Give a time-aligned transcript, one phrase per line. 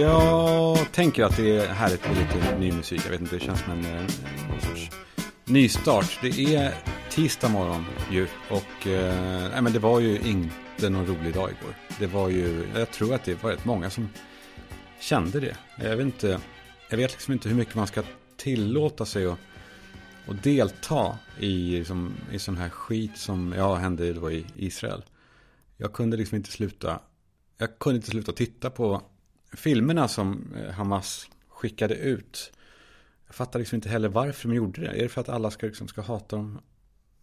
[0.00, 3.00] Jag tänker att det är härligt med lite ny musik.
[3.04, 4.90] Jag vet inte, det känns som en, en eh, sorts
[5.44, 6.18] nystart.
[6.22, 6.74] Det är
[7.10, 11.74] tisdag morgon ju och eh, nej, men det var ju inte någon rolig dag igår.
[11.98, 14.08] Det var ju, jag tror att det var rätt många som
[15.00, 15.56] kände det.
[15.78, 16.40] Jag vet inte,
[16.90, 18.02] jag vet liksom inte hur mycket man ska
[18.36, 19.38] tillåta sig att
[20.26, 25.04] att delta i, liksom, i sån här skit som ja, hände då i Israel.
[25.76, 27.00] Jag kunde liksom inte sluta,
[27.58, 29.02] jag kunde inte sluta titta på
[29.52, 32.52] filmerna som eh, Hamas skickade ut.
[33.26, 34.88] Jag fattar liksom inte heller varför de gjorde det.
[34.88, 36.60] Är det för att alla ska, liksom, ska hata dem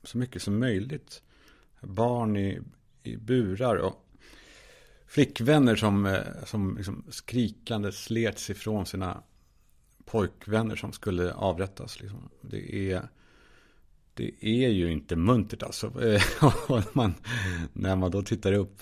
[0.04, 1.22] så mycket som möjligt?
[1.82, 2.62] Barn i,
[3.04, 4.06] i burar och
[5.12, 9.24] flickvänner som, eh, som liksom skrikande slets ifrån sina
[10.06, 12.02] pojkvänner som skulle avrättas.
[12.02, 12.30] Liksom.
[12.42, 13.08] Det, är,
[14.14, 16.04] det är ju inte muntert alltså.
[16.04, 16.24] Eh,
[16.94, 17.14] man,
[17.74, 18.82] när man då tittar upp,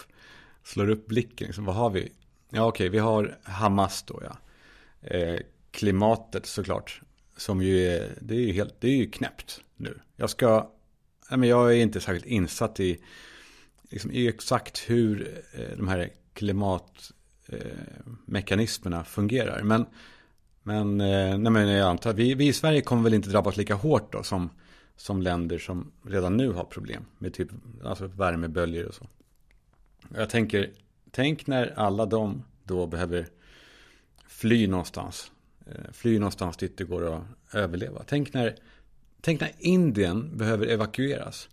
[0.64, 2.12] slår upp blicken, liksom, vad har vi?
[2.50, 4.38] Ja, okej, okay, vi har Hamas då, ja.
[5.10, 5.40] Eh,
[5.72, 7.02] klimatet såklart,
[7.38, 10.00] som ju är, det är ju helt, det är ju knäppt nu.
[10.16, 10.72] Jag ska,
[11.30, 13.00] nej, men jag är inte särskilt insatt i,
[13.90, 19.64] liksom, i exakt hur eh, de här klimatmekanismerna eh, fungerar.
[19.64, 19.86] Men,
[20.64, 23.76] men, eh, nej, men jag antar, vi, vi i Sverige kommer väl inte drabbas lika
[23.76, 24.50] hårt då som,
[24.96, 27.50] som länder som redan nu har problem med typ
[27.84, 29.08] alltså värmeböljor och så.
[30.16, 30.72] Jag tänker,
[31.12, 33.28] tänk när alla de då behöver
[34.28, 35.32] fly någonstans.
[35.92, 38.04] Fly någonstans dit det går att överleva.
[38.08, 38.56] Tänk när,
[39.22, 41.50] tänk när Indien behöver evakueras.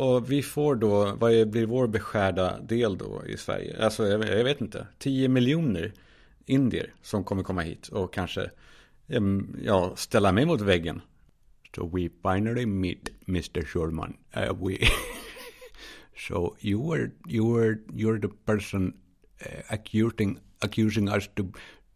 [0.00, 3.84] Och vi får då, vad blir vår beskärda del då i Sverige?
[3.84, 5.92] Alltså jag, jag vet inte, 10 miljoner
[6.46, 8.50] indier som kommer komma hit och kanske
[9.62, 11.00] ja, ställa mig mot väggen.
[11.74, 13.64] So we finally meet Mr.
[13.64, 14.16] Schulman.
[14.36, 14.78] Uh, we
[16.28, 18.94] so you were you were you're the person
[19.46, 21.42] uh, accusing accusing us to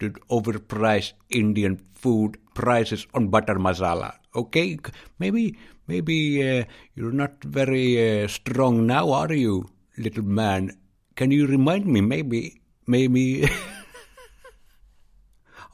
[0.01, 4.15] to overprice Indian food prices on butter masala.
[4.35, 4.79] Okay,
[5.19, 5.57] maybe
[5.87, 10.77] maybe uh, you're not very uh, strong now, are you, little man?
[11.15, 12.01] Can you remind me?
[12.01, 13.45] Maybe maybe.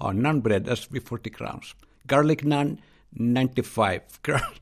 [0.00, 1.74] oh, naan bread that's be forty crowns.
[2.06, 2.78] Garlic naan
[3.12, 4.60] 95 crowns.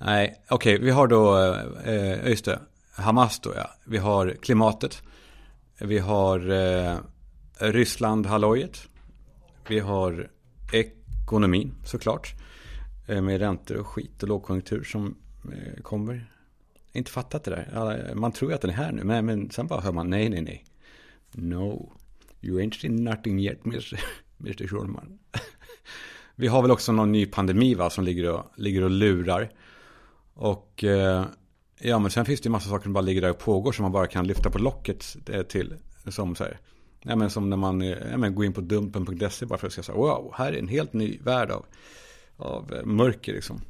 [0.00, 1.36] Nej, okej, okay, vi har då,
[1.84, 2.60] eh, just det,
[2.92, 3.70] Hamas då ja.
[3.84, 5.02] Vi har klimatet.
[5.78, 6.98] Vi har eh,
[7.58, 8.88] Ryssland hallojet.
[9.68, 10.28] Vi har
[10.72, 12.34] ekonomin såklart.
[13.06, 15.14] Eh, med räntor och skit och lågkonjunktur som
[15.52, 16.32] eh, kommer.
[16.92, 18.14] Inte fattat det där.
[18.14, 19.04] Man tror ju att den är här nu.
[19.04, 20.64] Men, men sen bara hör man nej, nej, nej.
[21.32, 21.92] No.
[22.40, 24.00] You ain't seen nothing yet, Mr.
[24.40, 24.66] Mr.
[24.66, 25.18] Schulman.
[26.34, 29.52] Vi har väl också någon ny pandemi va, som ligger och, ligger och lurar.
[30.34, 31.24] Och eh,
[31.80, 33.82] ja, men sen finns det ju massa saker som bara ligger där och pågår som
[33.82, 35.74] man bara kan lyfta på locket eh, till.
[36.08, 36.60] Som så här,
[37.02, 39.72] ja, men som när man eh, ja, men går in på dumpen.se bara för att
[39.72, 41.66] säga wow, här är en helt ny värld av,
[42.36, 43.60] av eh, mörker liksom.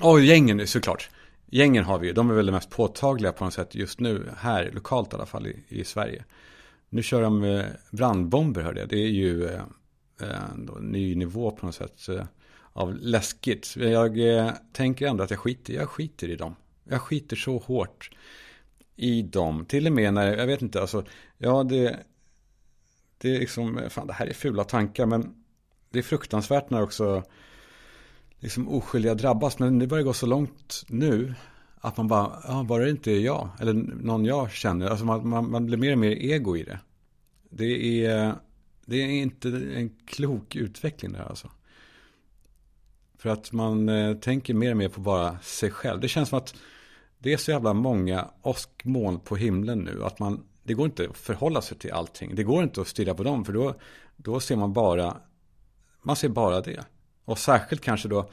[0.00, 1.10] Och gängen såklart.
[1.46, 4.30] Gängen har vi ju, de är väl det mest påtagliga på något sätt just nu,
[4.36, 6.24] här lokalt i alla fall i, i Sverige.
[6.88, 9.60] Nu kör de eh, brandbomber hörde jag, det är ju eh,
[10.20, 12.08] en ny nivå på något sätt
[12.72, 13.76] av läskigt.
[13.76, 14.18] Jag
[14.72, 16.56] tänker ändå att jag skiter, jag skiter i dem.
[16.84, 18.10] Jag skiter så hårt
[18.96, 19.64] i dem.
[19.64, 21.04] Till och med när, jag vet inte, alltså,
[21.38, 21.98] ja det,
[23.22, 25.34] det är liksom, fan det här är fula tankar, men
[25.90, 27.22] det är fruktansvärt när också
[28.38, 29.58] liksom oskyldiga drabbas.
[29.58, 31.34] Men det börjar gå så långt nu
[31.80, 35.28] att man bara, ja, bara det inte är jag, eller någon jag känner, alltså man,
[35.28, 36.78] man, man blir mer och mer ego i det.
[37.50, 38.34] Det är,
[38.86, 41.50] det är inte en klok utveckling där alltså.
[43.18, 46.00] För att man eh, tänker mer och mer på bara sig själv.
[46.00, 46.54] Det känns som att
[47.18, 50.04] det är så jävla många åskmoln på himlen nu.
[50.04, 52.34] Att man, det går inte att förhålla sig till allting.
[52.34, 53.44] Det går inte att stirra på dem.
[53.44, 53.74] För då,
[54.16, 55.16] då ser man bara,
[56.02, 56.84] man ser bara det.
[57.24, 58.30] Och särskilt kanske då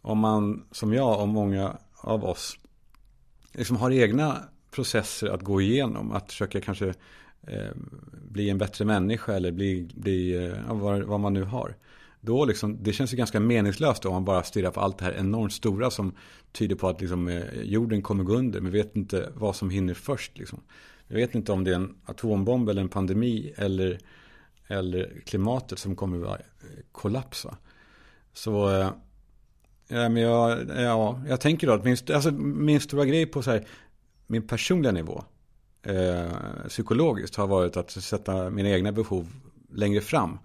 [0.00, 2.58] om man, som jag och många av oss,
[3.52, 6.12] liksom har egna processer att gå igenom.
[6.12, 6.94] Att försöka kanske
[7.46, 7.70] eh,
[8.12, 11.76] bli en bättre människa eller bli, bli eh, vad, vad man nu har
[12.24, 15.12] då liksom, det känns ju ganska meningslöst om man bara stirrar på allt det här
[15.12, 16.14] enormt stora som
[16.52, 18.60] tyder på att liksom, eh, jorden kommer gå under.
[18.60, 20.38] Men vet inte vad som hinner först.
[20.38, 20.60] Liksom.
[21.12, 23.98] Jag vet inte om det är en atombomb eller en pandemi eller,
[24.66, 26.44] eller klimatet som kommer att eh,
[26.92, 27.56] kollapsa.
[28.32, 28.90] Så eh,
[29.88, 33.50] ja, men jag, ja, jag tänker då att min, alltså, min stora grej på så
[33.50, 33.66] här,
[34.26, 35.24] min personliga nivå
[35.82, 36.32] eh,
[36.68, 39.32] psykologiskt har varit att sätta mina egna behov
[39.72, 40.38] längre fram.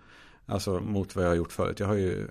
[0.46, 1.80] Alltså mot vad jag har gjort förut.
[1.80, 2.28] Jag har ju,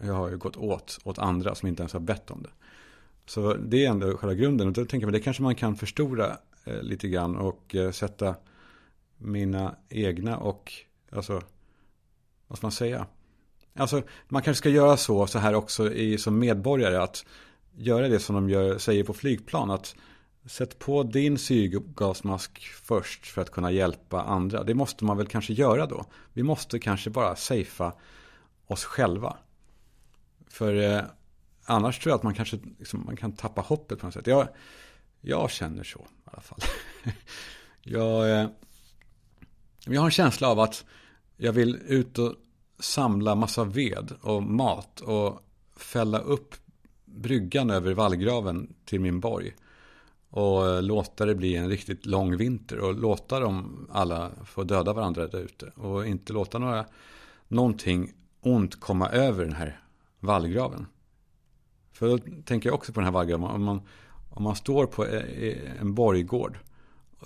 [0.00, 2.50] jag har ju gått åt, åt andra som inte ens har bett om det.
[3.26, 4.66] Så det är ändå själva grunden.
[4.66, 8.36] Och då tänker jag, det kanske man kan förstora Eh, lite grann och eh, sätta
[9.18, 10.72] mina egna och,
[11.10, 11.42] alltså,
[12.46, 13.06] vad ska man säga?
[13.74, 17.24] Alltså, man kanske ska göra så, så här också i, som medborgare, att
[17.76, 19.96] göra det som de gör, säger på flygplan, att
[20.46, 24.64] sätt på din syrgasmask först för att kunna hjälpa andra.
[24.64, 26.04] Det måste man väl kanske göra då.
[26.32, 27.92] Vi måste kanske bara safea
[28.66, 29.36] oss själva.
[30.48, 31.02] För eh,
[31.64, 34.26] annars tror jag att man kanske liksom, man kan tappa hoppet på något sätt.
[34.26, 34.48] Jag,
[35.20, 36.60] jag känner så alla fall.
[37.82, 38.48] jag, eh,
[39.86, 40.84] jag har en känsla av att
[41.36, 42.34] jag vill ut och
[42.78, 45.40] samla massa ved och mat och
[45.76, 46.54] fälla upp
[47.04, 49.54] bryggan över vallgraven till min borg.
[50.30, 54.92] Och eh, låta det bli en riktigt lång vinter och låta dem alla få döda
[54.92, 55.66] varandra där ute.
[55.66, 56.86] Och inte låta några,
[57.48, 59.80] någonting ont komma över den här
[60.20, 60.86] vallgraven.
[61.92, 63.50] För då tänker jag också på den här vallgraven.
[63.50, 63.82] Om man,
[64.34, 66.58] om man står på eh, en borggård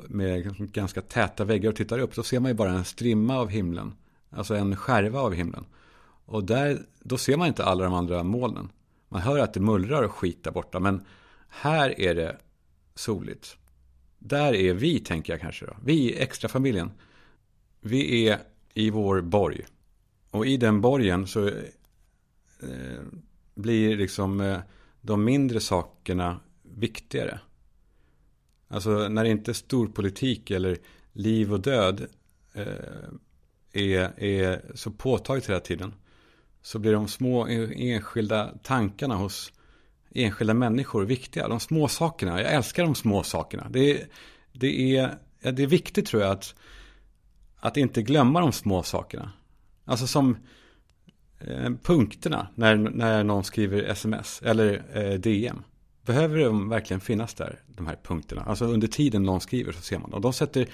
[0.08, 2.14] med ganska täta väggar och tittar upp.
[2.14, 3.94] Då ser man ju bara en strimma av himlen.
[4.30, 5.64] Alltså en skärva av himlen.
[6.24, 8.68] Och där, då ser man inte alla de andra molnen.
[9.08, 10.80] Man hör att det mullrar och skit där borta.
[10.80, 11.04] Men
[11.48, 12.36] här är det
[12.94, 13.56] soligt.
[14.18, 15.76] Där är vi, tänker jag kanske då.
[15.84, 16.90] Vi, i extrafamiljen.
[17.80, 18.38] Vi är
[18.74, 19.66] i vår borg.
[20.30, 23.02] Och i den borgen så eh,
[23.54, 24.58] blir liksom eh,
[25.00, 26.40] de mindre sakerna
[26.78, 27.40] viktigare.
[28.68, 30.78] Alltså när det inte är storpolitik eller
[31.12, 32.06] liv och död
[32.54, 32.64] eh,
[33.72, 35.94] är, är så påtagligt hela tiden.
[36.62, 39.52] Så blir de små e, enskilda tankarna hos
[40.14, 41.48] enskilda människor viktiga.
[41.48, 42.42] De små sakerna.
[42.42, 43.66] Jag älskar de små sakerna.
[43.70, 44.08] Det är,
[44.52, 46.54] det är, det är viktigt tror jag att,
[47.56, 49.32] att inte glömma de små sakerna.
[49.84, 50.36] Alltså som
[51.40, 55.62] eh, punkterna när, när någon skriver sms eller eh, DM.
[56.08, 58.42] Behöver de verkligen finnas där, de här punkterna?
[58.42, 60.10] Alltså under tiden någon skriver så ser man.
[60.10, 60.20] dem.
[60.20, 60.68] de sätter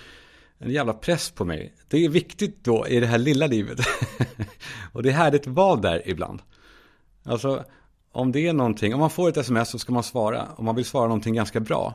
[0.59, 1.75] en jävla press på mig.
[1.89, 3.79] Det är viktigt då i det här lilla livet.
[4.93, 6.43] och det är härligt att vara där ibland.
[7.23, 7.65] Alltså
[8.13, 10.49] om det är någonting, om man får ett sms så ska man svara.
[10.57, 11.95] Om man vill svara någonting ganska bra.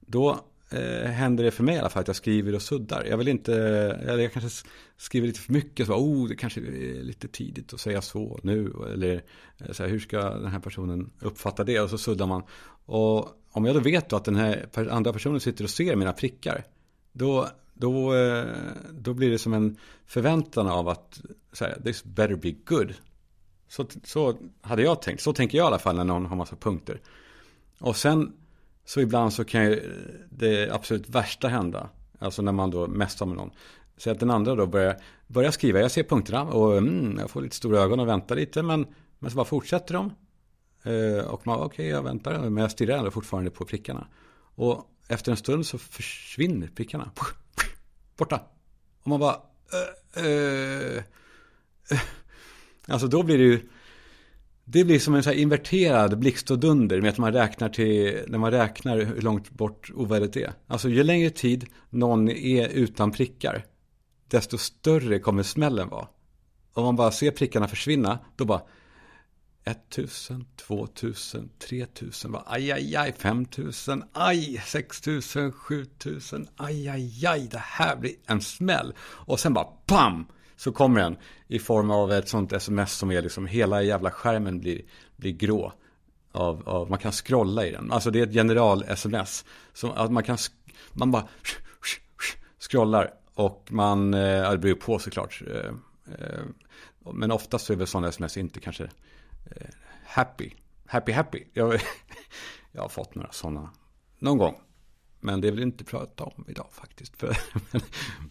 [0.00, 0.40] Då
[0.70, 3.04] eh, händer det för mig i alla fall att jag skriver och suddar.
[3.04, 3.54] Jag vill inte,
[4.02, 5.86] eller jag kanske skriver lite för mycket.
[5.86, 8.72] Så, oh, det kanske är lite tidigt att säga så nu.
[8.92, 9.22] Eller
[9.58, 11.80] eh, så här, hur ska den här personen uppfatta det?
[11.80, 12.42] Och så suddar man.
[12.86, 16.12] Och om jag då vet då att den här andra personen sitter och ser mina
[16.12, 16.64] prickar.
[17.12, 18.44] Då, då, eh,
[18.90, 19.76] då blir det som en
[20.06, 21.20] förväntan av att
[21.52, 22.94] så här, this better be good.
[23.68, 25.22] Så, så hade jag tänkt.
[25.22, 27.00] Så tänker jag i alla fall när någon har massa punkter.
[27.78, 28.32] Och sen
[28.90, 29.92] så ibland så kan ju
[30.30, 31.88] det absolut värsta hända.
[32.18, 33.50] Alltså när man då mässar med någon.
[33.96, 34.96] Så att den andra då börjar,
[35.26, 35.80] börjar skriva.
[35.80, 38.62] Jag ser punkterna och mm, jag får lite stora ögon och väntar lite.
[38.62, 38.86] Men,
[39.18, 40.12] men så bara fortsätter de.
[40.82, 42.38] Eh, och man, okej okay, jag väntar.
[42.38, 44.06] Men jag stirrar ändå fortfarande på prickarna.
[44.54, 47.10] Och efter en stund så försvinner prickarna.
[48.16, 48.40] Borta.
[49.02, 49.36] Och man bara...
[50.18, 51.02] Uh, uh.
[52.88, 53.68] Alltså då blir det ju...
[54.72, 58.24] Det blir som en så här inverterad blixt och dunder med att man räknar till,
[58.26, 60.52] när man räknar hur långt bort ovädret är.
[60.66, 63.66] Alltså ju längre tid någon är utan prickar,
[64.28, 66.08] desto större kommer smällen vara.
[66.72, 68.62] Om man bara ser prickarna försvinna, då bara
[69.64, 77.62] 1000, 2000, 3000, bara, aj, aj, aj, 5000, aj, 6000, 7000, aj, aj, aj, det
[77.62, 78.94] här blir en smäll.
[79.00, 80.26] Och sen bara PAM!
[80.60, 81.16] Så kommer den
[81.48, 84.82] i form av ett sånt sms som är liksom hela jävla skärmen blir,
[85.16, 85.72] blir grå.
[86.32, 87.92] Av, av, man kan scrolla i den.
[87.92, 89.44] Alltså det är ett general-sms.
[89.82, 90.38] Att man kan,
[90.92, 91.28] man bara
[92.58, 93.14] scrollar.
[93.34, 95.42] Och man, ja det beror på såklart.
[95.46, 95.70] Eh,
[96.18, 96.44] eh,
[97.12, 99.68] men oftast så är väl sådana sms inte kanske eh,
[100.04, 100.50] happy.
[100.86, 101.44] Happy, happy.
[101.52, 101.74] Jag,
[102.72, 103.70] jag har fått några sådana
[104.18, 104.60] någon gång.
[105.20, 107.22] Men det vill jag inte prata om idag faktiskt.
[107.72, 107.82] men,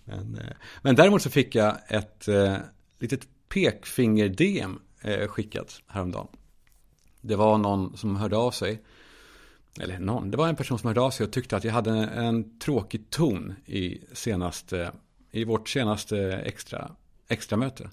[0.06, 0.40] men,
[0.82, 2.56] men, däremot så fick jag ett eh,
[3.00, 6.28] litet pekfinger-DM eh, skickat häromdagen.
[7.22, 8.82] Det var någon som hörde av sig.
[9.80, 11.92] Eller någon, det var en person som hörde av sig och tyckte att jag hade
[11.92, 14.92] en, en tråkig ton i, senaste,
[15.32, 16.96] i vårt senaste extra,
[17.28, 17.90] extra möte.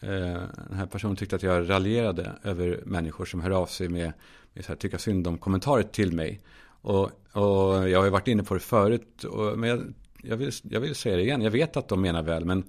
[0.00, 4.12] Eh, den här personen tyckte att jag raljerade över människor som hör av sig med,
[4.52, 6.40] med så här, tycka synd om kommentarer till mig.
[6.86, 10.52] Och, och jag har ju varit inne på det förut, och, men jag, jag, vill,
[10.62, 11.42] jag vill säga det igen.
[11.42, 12.64] Jag vet att de menar väl, men,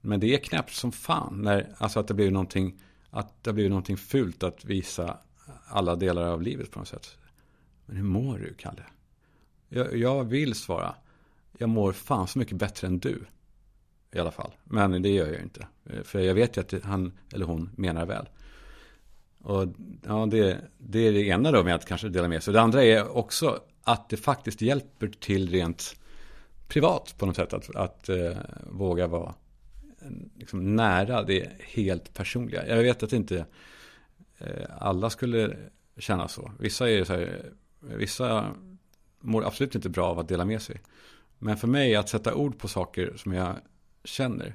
[0.00, 1.42] men det är knäppt som fan.
[1.42, 5.18] När, alltså att det blir någonting, att det blir någonting fult att visa
[5.66, 7.18] alla delar av livet på något sätt.
[7.86, 8.82] Men hur mår du, Kalle?
[9.68, 10.94] Jag, jag vill svara.
[11.58, 13.24] Jag mår fan så mycket bättre än du.
[14.12, 14.52] i alla fall.
[14.64, 15.66] Men det gör jag ju inte.
[16.04, 18.28] För jag vet ju att han eller hon menar väl.
[19.48, 19.68] Och
[20.06, 22.54] ja, det, det är det ena då med att kanske dela med sig.
[22.54, 25.96] Det andra är också att det faktiskt hjälper till rent
[26.66, 27.52] privat på något sätt.
[27.52, 28.36] Att, att eh,
[28.70, 29.34] våga vara
[30.00, 32.68] eh, liksom, nära det helt personliga.
[32.68, 33.46] Jag vet att inte
[34.38, 35.56] eh, alla skulle
[35.96, 36.52] känna så.
[36.58, 38.54] Vissa är så här, vissa
[39.20, 40.80] mår absolut inte bra av att dela med sig.
[41.38, 43.56] Men för mig att sätta ord på saker som jag
[44.04, 44.54] känner.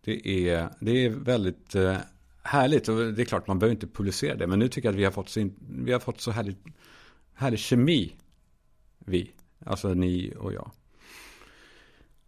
[0.00, 1.96] Det är, det är väldigt eh,
[2.48, 2.88] härligt.
[2.88, 4.46] Och det är klart, man behöver inte publicera det.
[4.46, 6.56] Men nu tycker jag att vi har fått så, in, vi har fått så härlig,
[7.34, 8.16] härlig kemi.
[8.98, 9.32] Vi,
[9.66, 10.70] alltså ni och jag.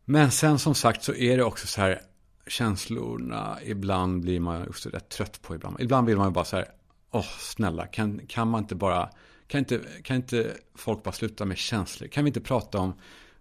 [0.04, 2.02] Men sen som sagt så är det också så här
[2.46, 3.58] känslorna.
[3.64, 5.80] Ibland blir man också rätt trött på ibland.
[5.80, 6.68] Ibland vill man ju bara så här.
[7.10, 9.10] Åh, snälla, kan, kan man inte bara.
[9.46, 12.08] Kan inte, kan inte folk bara sluta med känslor?
[12.08, 12.92] Kan vi inte prata om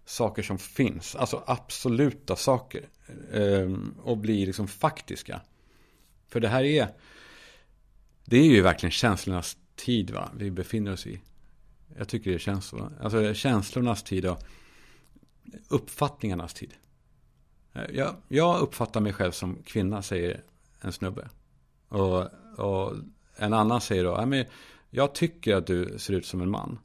[0.04, 1.16] saker som finns?
[1.16, 2.88] Alltså absoluta saker.
[3.32, 5.40] Ehm, och bli liksom faktiska.
[6.30, 6.88] För det här är.
[8.24, 10.30] Det är ju verkligen känslornas tid va.
[10.36, 11.20] Vi befinner oss i.
[11.98, 12.90] Jag tycker det känns så.
[13.00, 14.42] Alltså känslornas tid och
[15.68, 16.74] uppfattningarnas tid.
[17.92, 20.42] Jag, jag uppfattar mig själv som kvinna, säger
[20.80, 21.28] en snubbe.
[21.88, 22.96] Och, och
[23.36, 24.44] en annan säger då, men
[24.90, 26.78] jag tycker att du ser ut som en man.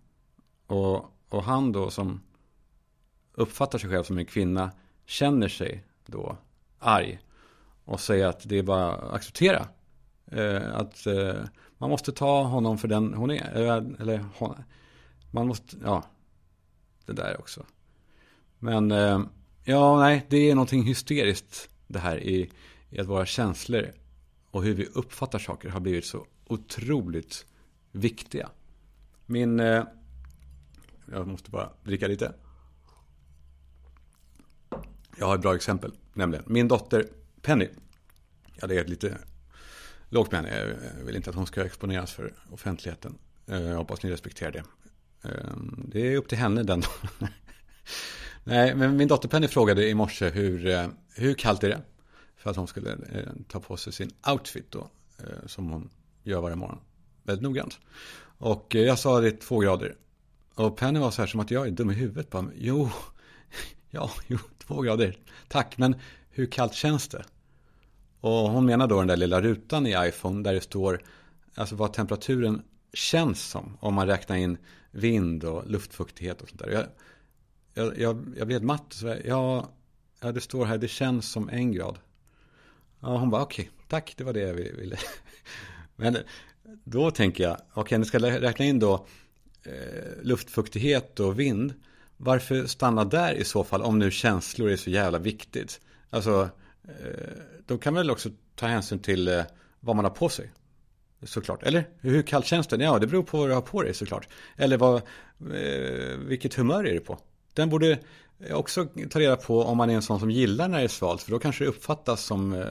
[0.68, 2.22] Och, och han då som
[3.34, 4.72] uppfattar sig själv som en kvinna
[5.06, 6.38] känner sig då
[6.80, 7.20] arg.
[7.86, 9.68] Och säga att det är bara att acceptera.
[10.32, 11.36] Eh, att eh,
[11.78, 13.52] man måste ta honom för den hon är.
[13.54, 14.56] Eller, eller hon,
[15.32, 16.04] man måste, ja,
[17.06, 17.66] det där också.
[18.60, 19.22] Men eh,
[19.64, 22.50] ja, nej, det är någonting hysteriskt det här i,
[22.90, 23.92] i att våra känslor
[24.52, 27.46] och hur vi uppfattar saker har blivit så otroligt
[27.92, 28.50] viktiga.
[29.26, 29.84] Min, eh,
[31.12, 32.34] jag måste bara dricka lite.
[35.18, 37.10] Jag har ett bra exempel, nämligen min dotter
[37.46, 37.70] Penny.
[38.56, 39.18] Ja, det är lite
[40.10, 40.78] lågt med henne.
[40.98, 43.18] Jag vill inte att hon ska exponeras för offentligheten.
[43.48, 44.64] Eh, jag hoppas ni respekterar det.
[45.30, 46.84] Ehm, det är upp till henne den
[48.44, 51.82] Nej, men min dotter Penny frågade i morse hur, eh, hur kallt är det?
[52.38, 54.90] För att hon skulle eh, ta på sig sin outfit då.
[55.46, 55.90] Som hon
[56.24, 56.80] gör varje morgon.
[57.24, 57.80] Väldigt noggrant.
[58.38, 59.96] Och jag sa det är två grader.
[60.56, 62.30] Och Penny var så här som att jag är dum i huvudet.
[62.30, 62.90] Bara, jo,
[63.90, 65.18] ja, jo, två grader.
[65.48, 65.96] Tack, men
[66.30, 67.26] hur kallt känns det?
[68.26, 71.02] Och hon menar då den där lilla rutan i iPhone där det står
[71.56, 72.62] alltså vad temperaturen
[72.94, 73.78] känns som.
[73.80, 74.58] Om man räknar in
[74.92, 76.70] vind och luftfuktighet och sånt där.
[76.70, 76.86] Jag,
[77.74, 78.86] jag, jag, jag blev matt.
[78.90, 79.70] Så ja,
[80.22, 81.98] ja, det står här, det känns som en grad.
[83.00, 84.98] Ja, hon bara, okej, okay, tack, det var det jag ville.
[85.96, 86.18] Men
[86.84, 89.08] då tänker jag, okej, okay, ni ska räkna in då
[89.64, 91.74] eh, luftfuktighet och vind.
[92.18, 95.82] Varför stanna där i så fall, om nu känslor är så jävla viktigt?
[96.10, 96.50] Alltså,
[96.84, 99.44] eh, då kan man väl också ta hänsyn till eh,
[99.80, 100.52] vad man har på sig.
[101.24, 101.64] Såklart.
[101.64, 102.84] Eller hur kallt känns det?
[102.84, 104.28] Ja, det beror på vad du har på dig såklart.
[104.58, 107.20] Eller vad, eh, vilket humör är du på?
[107.54, 108.00] Den borde
[108.40, 110.88] eh, också ta reda på om man är en sån som gillar när det är
[110.88, 111.22] svalt.
[111.22, 112.66] För då kanske det uppfattas som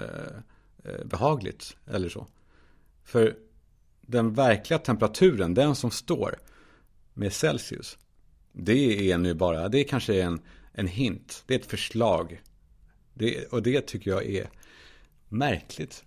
[1.05, 2.27] behagligt eller så.
[3.05, 3.35] För
[4.01, 6.39] den verkliga temperaturen, den som står
[7.15, 7.99] med Celsius.
[8.53, 10.41] Det är nu bara, det är kanske en,
[10.73, 11.45] en hint.
[11.47, 12.43] Det är ett förslag.
[13.15, 14.51] Det, och det tycker jag är
[15.29, 16.05] märkligt.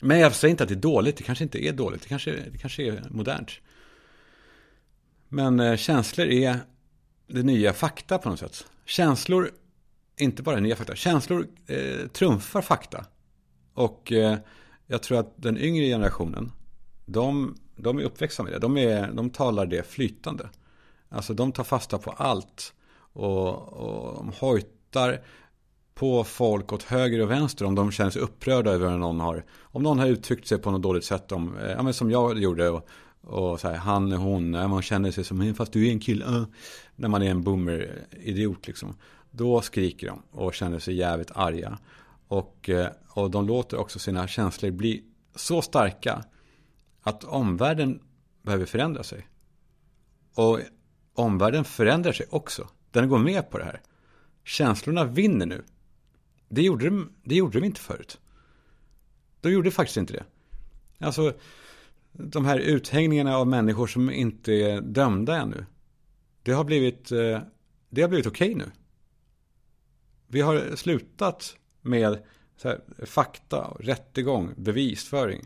[0.00, 1.16] Men jag säger inte att det är dåligt.
[1.16, 2.02] Det kanske inte är dåligt.
[2.02, 3.50] Det kanske, det kanske är modernt.
[5.28, 6.58] Men eh, känslor är
[7.26, 8.66] det nya fakta på något sätt.
[8.84, 9.50] Känslor,
[10.16, 13.04] inte bara nya fakta, känslor eh, trumfar fakta.
[13.74, 14.38] Och eh,
[14.86, 16.52] jag tror att den yngre generationen,
[17.06, 18.58] de, de är uppväxta med det.
[18.58, 20.48] De, är, de talar det flytande.
[21.08, 22.74] Alltså de tar fasta på allt.
[23.12, 25.20] Och, och de hojtar
[25.94, 29.82] på folk åt höger och vänster om de känner sig upprörda över någon har, om
[29.82, 31.32] någon har uttryckt sig på något dåligt sätt.
[31.32, 32.68] Om, eh, ja, men som jag gjorde.
[32.68, 32.88] Och,
[33.20, 36.24] och så här, han, hon, man känner sig som, fast du är en kille.
[36.24, 36.44] Uh,
[36.96, 38.96] när man är en boomer-idiot liksom.
[39.30, 41.78] Då skriker de och känner sig jävligt arga.
[42.28, 45.04] Och, eh, och de låter också sina känslor bli
[45.34, 46.24] så starka
[47.02, 48.00] att omvärlden
[48.42, 49.26] behöver förändra sig.
[50.34, 50.60] Och
[51.14, 52.68] omvärlden förändrar sig också.
[52.90, 53.80] Den går med på det här.
[54.44, 55.64] Känslorna vinner nu.
[56.52, 58.20] Det gjorde de, det gjorde de inte förut.
[59.40, 60.24] De gjorde faktiskt inte det.
[60.98, 61.32] Alltså,
[62.12, 65.66] de här uthängningarna av människor som inte är dömda ännu.
[66.42, 67.40] Det har blivit, eh,
[67.90, 68.72] det har blivit okej okay nu.
[70.26, 72.22] Vi har slutat med
[72.64, 75.44] här, fakta, rättegång, bevisföring.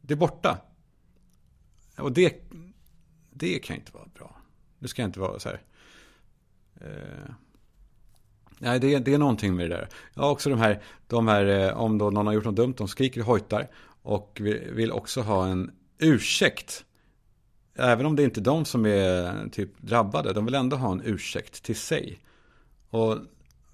[0.00, 0.58] Det är borta.
[1.98, 2.50] Och det,
[3.30, 4.36] det kan inte vara bra.
[4.78, 5.62] Det ska inte vara så här.
[6.74, 7.34] Eh,
[8.58, 9.88] Nej, det, det är någonting med det där.
[10.14, 12.88] Ja, också de här, de här eh, om då någon har gjort något dumt, de
[12.88, 13.68] skriker och hojtar.
[14.02, 14.40] Och
[14.72, 16.84] vill också ha en ursäkt.
[17.74, 21.02] Även om det inte är de som är typ drabbade, de vill ändå ha en
[21.04, 22.18] ursäkt till sig.
[22.90, 23.18] Och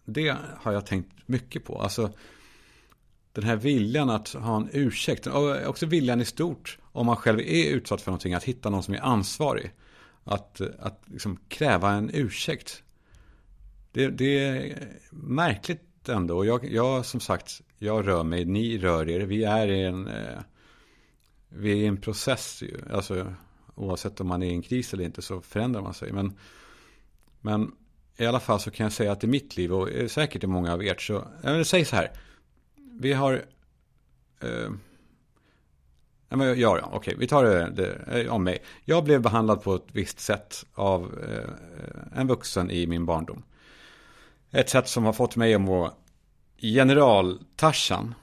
[0.05, 1.83] det har jag tänkt mycket på.
[1.83, 2.11] Alltså,
[3.33, 5.27] den här viljan att ha en ursäkt.
[5.27, 8.83] Och också viljan i stort, om man själv är utsatt för någonting, att hitta någon
[8.83, 9.73] som är ansvarig.
[10.25, 12.83] Att, att liksom kräva en ursäkt.
[13.93, 16.45] Det, det är märkligt ändå.
[16.45, 19.21] Jag, jag, som sagt, jag rör mig, ni rör er.
[19.21, 20.39] Vi är i en, eh,
[21.49, 22.63] vi är i en process.
[22.63, 22.81] Ju.
[22.93, 23.35] Alltså,
[23.75, 26.13] oavsett om man är i en kris eller inte så förändrar man sig.
[26.13, 26.39] Men,
[27.41, 27.73] men
[28.17, 30.73] i alla fall så kan jag säga att i mitt liv och säkert i många
[30.73, 32.11] av ert så, jag säg så här.
[33.01, 33.45] Vi har,
[34.41, 34.71] eh,
[36.29, 38.63] ja, ja, okej, okay, vi tar det, det, eh, om mig.
[38.85, 43.43] Jag blev behandlad på ett visst sätt av eh, en vuxen i min barndom.
[44.53, 45.93] Ett sätt som har fått mig att må
[46.57, 48.15] general-Tarzan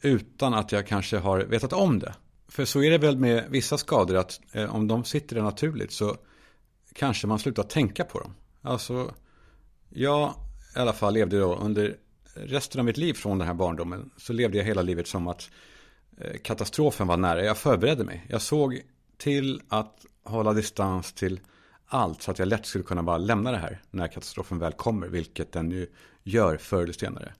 [0.00, 2.14] utan att jag kanske har vetat om det.
[2.48, 5.92] För så är det väl med vissa skador att eh, om de sitter där naturligt
[5.92, 6.16] så
[6.94, 8.34] kanske man slutar tänka på dem.
[8.62, 9.14] Alltså,
[9.88, 10.34] jag
[10.76, 11.96] i alla fall levde då under
[12.34, 15.50] resten av mitt liv från den här barndomen så levde jag hela livet som att
[16.18, 17.44] eh, katastrofen var nära.
[17.44, 18.26] Jag förberedde mig.
[18.28, 18.80] Jag såg
[19.16, 21.40] till att hålla distans till
[21.88, 25.08] allt så att jag lätt skulle kunna bara lämna det här när katastrofen väl kommer,
[25.08, 25.86] vilket den ju
[26.22, 27.34] gör förr eller senare.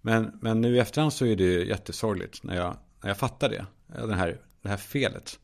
[0.00, 3.66] Men, men nu i efterhand så är det jättesorgligt när jag, när jag fattar det,
[3.86, 5.38] den här, det här felet.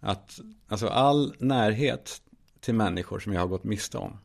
[0.00, 2.22] Att alltså all närhet
[2.60, 4.18] till människor som jag har gått miste om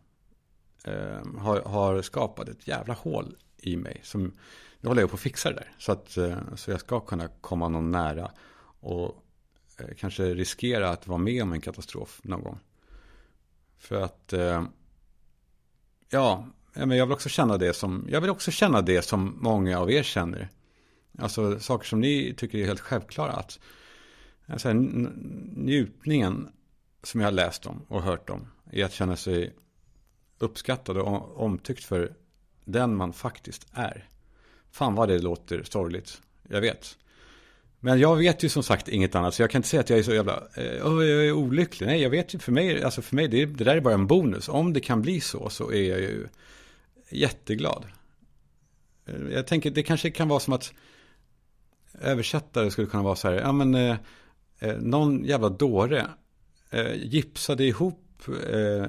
[0.84, 4.00] eh, har, har, skapat ett jävla hål i mig.
[4.04, 4.34] Som,
[4.80, 5.72] nu håller jag på att fixa det där.
[5.78, 8.32] Så, att, eh, så jag ska kunna komma någon nära
[8.80, 9.24] och
[9.80, 12.60] eh, kanske riskera att vara med om en katastrof någon gång.
[13.84, 14.64] För att, eh,
[16.10, 19.80] ja, men jag vill också känna det som, jag vill också känna det som många
[19.80, 20.50] av er känner.
[21.18, 23.32] Alltså saker som ni tycker är helt självklara.
[23.32, 23.60] Att,
[24.46, 26.50] alltså, njutningen
[27.04, 29.54] som jag har läst om och hört om är att känna sig
[30.38, 32.16] uppskattad och omtyckt för
[32.66, 34.10] den man faktiskt är.
[34.72, 36.22] Fan vad det låter sorgligt.
[36.50, 36.98] Jag vet.
[37.86, 40.00] Men jag vet ju som sagt inget annat, så jag kan inte säga att jag
[40.00, 41.88] är så jävla, eh, jag är olycklig.
[41.88, 44.08] Nej, jag vet ju för mig, alltså för mig, det, det där är bara en
[44.08, 44.50] bonus.
[44.50, 46.28] Om det kan bli så, så är jag ju
[47.10, 47.86] jätteglad.
[49.06, 50.74] Eh, jag tänker, det kanske kan vara som att
[52.02, 53.98] översättare skulle kunna vara så här, ja men, eh,
[54.60, 56.08] eh någon jävla dåre
[56.70, 58.86] eh, gipsade ihop eh,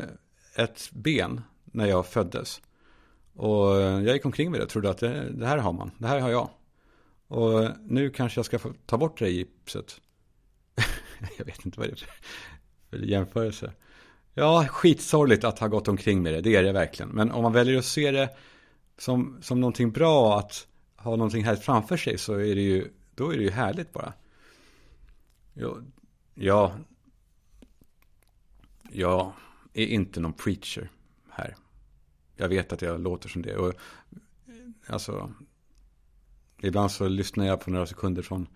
[0.55, 2.61] ett ben när jag föddes.
[3.35, 5.91] Och eh, jag gick omkring med det och trodde att det, det här har man,
[5.99, 6.51] det här har jag.
[7.35, 10.01] Och nu kanske jag ska få ta bort det gipset.
[11.39, 12.09] jag vet inte vad det är
[12.91, 13.73] för jämförelse.
[14.35, 17.11] Ja, skitsorgligt att ha gått omkring med det, det är det verkligen.
[17.11, 18.37] Men om man väljer att se det
[18.99, 20.67] som, som någonting bra, att
[20.97, 24.13] ha någonting här framför sig, så är det ju, då är det ju härligt bara.
[25.55, 25.77] Ja,
[26.35, 26.73] ja,
[28.91, 29.33] jag
[29.73, 30.91] är inte någon preacher
[31.31, 31.57] här.
[32.37, 33.57] Jag vet att jag låter som det.
[33.57, 33.75] Och,
[34.87, 35.35] alltså,
[36.65, 38.47] Ibland så lyssnar jag på några sekunder från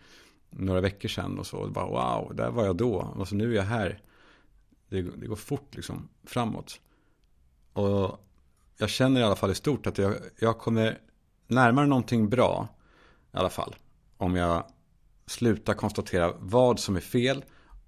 [0.51, 1.57] några veckor sedan och så.
[1.57, 3.13] Och bara, wow, där var jag då.
[3.17, 4.01] Och så nu är jag här.
[4.89, 6.81] Det, det går fort liksom framåt.
[7.73, 8.21] Och
[8.79, 10.99] jag känner i alla fall i stort att jag, jag kommer
[11.47, 12.69] närmare någonting bra.
[13.35, 13.77] I alla fall.
[14.17, 14.65] Om jag
[15.27, 17.45] slutar konstatera vad som är fel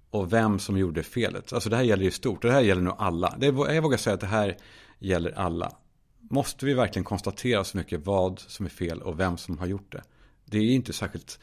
[0.09, 1.53] och vem som gjorde felet.
[1.53, 2.41] Alltså det här gäller ju stort.
[2.41, 3.35] Det här gäller nog alla.
[3.37, 4.57] Det, jag vågar säga att det här
[4.99, 5.71] gäller alla.
[6.19, 9.91] Måste vi verkligen konstatera så mycket vad som är fel och vem som har gjort
[9.91, 10.03] det?
[10.51, 11.39] Det är inte särskilt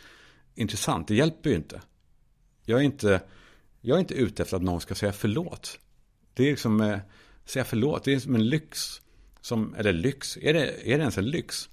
[0.54, 1.08] intressant.
[1.08, 1.80] Det hjälper ju inte.
[2.64, 3.20] Jag är inte,
[3.80, 5.78] jag är inte ute efter att någon ska säga förlåt.
[6.34, 6.98] Det är liksom, eh,
[7.44, 9.00] säga förlåt, det är som en lyx.
[9.40, 11.68] Som, eller lyx, är det, är det ens en lyx?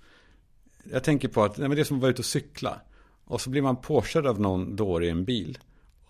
[0.91, 2.81] Jag tänker på att nej, men det är som att vara ute och cykla.
[3.25, 5.57] Och så blir man påkörd av någon dåre i en bil.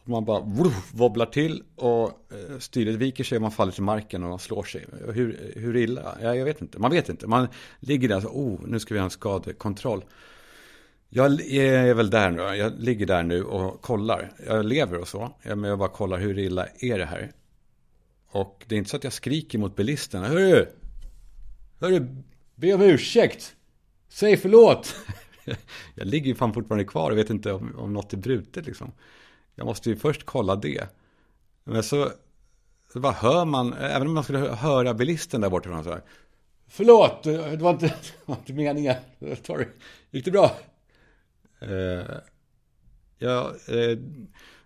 [0.03, 3.83] Och man bara woof, wobblar till och eh, styret viker sig och man faller till
[3.83, 4.85] marken och man slår sig.
[5.13, 6.17] Hur, hur illa?
[6.21, 6.79] Ja, jag vet inte.
[6.79, 7.27] Man vet inte.
[7.27, 7.47] Man
[7.79, 10.03] ligger där och så, oh, nu ska vi ha en skadekontroll.
[11.15, 12.41] Jag eh, är väl där nu.
[12.41, 14.31] Jag ligger där nu och kollar.
[14.45, 15.31] Jag lever och så.
[15.43, 17.31] Jag bara kollar hur illa är det här.
[18.27, 20.27] Och det är inte så att jag skriker mot bilisterna.
[20.27, 20.65] Hörru!
[21.79, 22.07] Hörru!
[22.55, 23.55] Be om ursäkt!
[24.09, 24.95] Säg förlåt!
[25.95, 28.91] jag ligger ju fan fortfarande kvar och vet inte om, om något är brutet liksom.
[29.55, 30.87] Jag måste ju först kolla det.
[31.63, 32.09] Men så,
[32.93, 35.83] så bara hör man, även om man skulle höra bilisten där bortifrån.
[35.83, 36.01] Så här,
[36.67, 38.95] Förlåt, det var inte, det var inte meningen.
[39.43, 39.65] Sorry.
[40.11, 40.51] Gick det bra?
[41.65, 42.17] Eh,
[43.17, 43.97] ja, eh,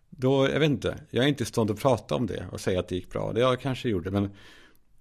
[0.10, 1.00] då, jag vet inte.
[1.10, 3.34] Jag är inte i stånd att prata om det och säga att det gick bra.
[3.34, 4.30] Det jag kanske gjorde, men,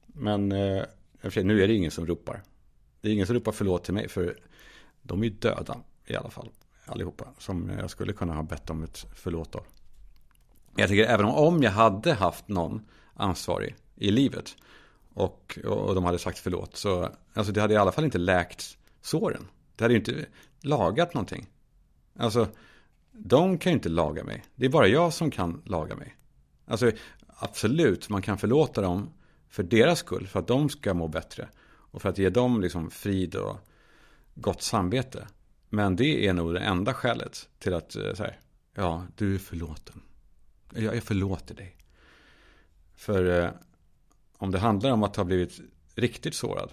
[0.07, 0.85] men eh,
[1.35, 2.43] nu är det ingen som ropar.
[3.01, 4.39] Det är ingen som ropar förlåt till mig för
[5.03, 6.51] de är ju döda i alla fall.
[6.85, 7.29] Allihopa.
[7.39, 9.65] Som jag skulle kunna ha bett om ett förlåt av.
[10.77, 12.83] Jag tycker även om jag hade haft någon
[13.15, 14.57] ansvarig i livet.
[15.15, 16.77] Och, och de hade sagt förlåt.
[16.77, 19.49] Så alltså det hade i alla fall inte läkt såren.
[19.77, 20.27] Det hade ju inte
[20.61, 21.47] lagat någonting.
[22.19, 22.49] Alltså,
[23.13, 24.45] de kan ju inte laga mig.
[24.55, 26.17] Det är bara jag som kan laga mig.
[26.65, 26.93] Alltså,
[27.27, 29.11] absolut, man kan förlåta dem
[29.49, 30.27] för deras skull.
[30.27, 31.49] För att de ska må bättre.
[31.67, 33.57] Och för att ge dem liksom frid och
[34.35, 35.29] gott samvete.
[35.69, 38.41] Men det är nog det enda skälet till att eh, så här,
[38.75, 40.03] ja, du är förlåten.
[40.75, 41.77] Jag, jag förlåter dig.
[42.95, 43.51] För eh,
[44.39, 45.61] om det handlar om att ha blivit
[45.95, 46.71] riktigt sårad.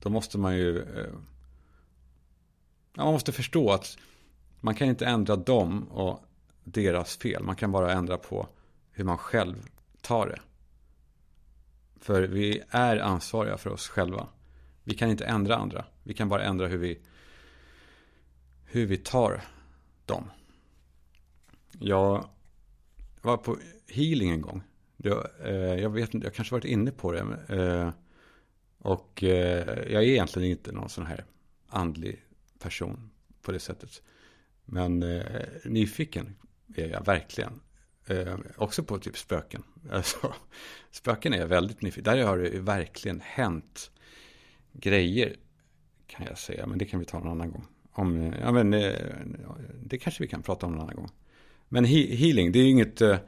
[0.00, 1.12] Då måste man ju eh,
[2.96, 3.98] man måste förstå att
[4.66, 6.24] man kan inte ändra dem och
[6.64, 7.42] deras fel.
[7.42, 8.48] Man kan bara ändra på
[8.90, 9.66] hur man själv
[10.00, 10.40] tar det.
[12.00, 14.28] För vi är ansvariga för oss själva.
[14.82, 15.84] Vi kan inte ändra andra.
[16.02, 16.98] Vi kan bara ändra hur vi,
[18.64, 19.42] hur vi tar
[20.04, 20.30] dem.
[21.78, 22.28] Jag
[23.22, 24.62] var på healing en gång.
[24.96, 27.20] Jag, eh, jag vet inte, jag kanske varit inne på det.
[27.48, 27.90] Eh,
[28.78, 31.24] och eh, jag är egentligen inte någon sån här
[31.68, 32.24] andlig
[32.58, 33.10] person
[33.42, 34.02] på det sättet.
[34.66, 36.36] Men eh, nyfiken
[36.74, 37.60] är jag verkligen.
[38.06, 39.62] Eh, också på typ spöken.
[39.90, 40.34] Alltså,
[40.90, 42.04] spöken är jag väldigt nyfiken.
[42.04, 43.90] Där har det verkligen hänt
[44.72, 45.36] grejer.
[46.06, 46.66] Kan jag säga.
[46.66, 47.66] Men det kan vi ta en annan gång.
[47.92, 48.94] Om, ja, men, eh,
[49.82, 51.10] det kanske vi kan prata om en annan gång.
[51.68, 53.00] Men he healing, det är inget...
[53.00, 53.18] Eh,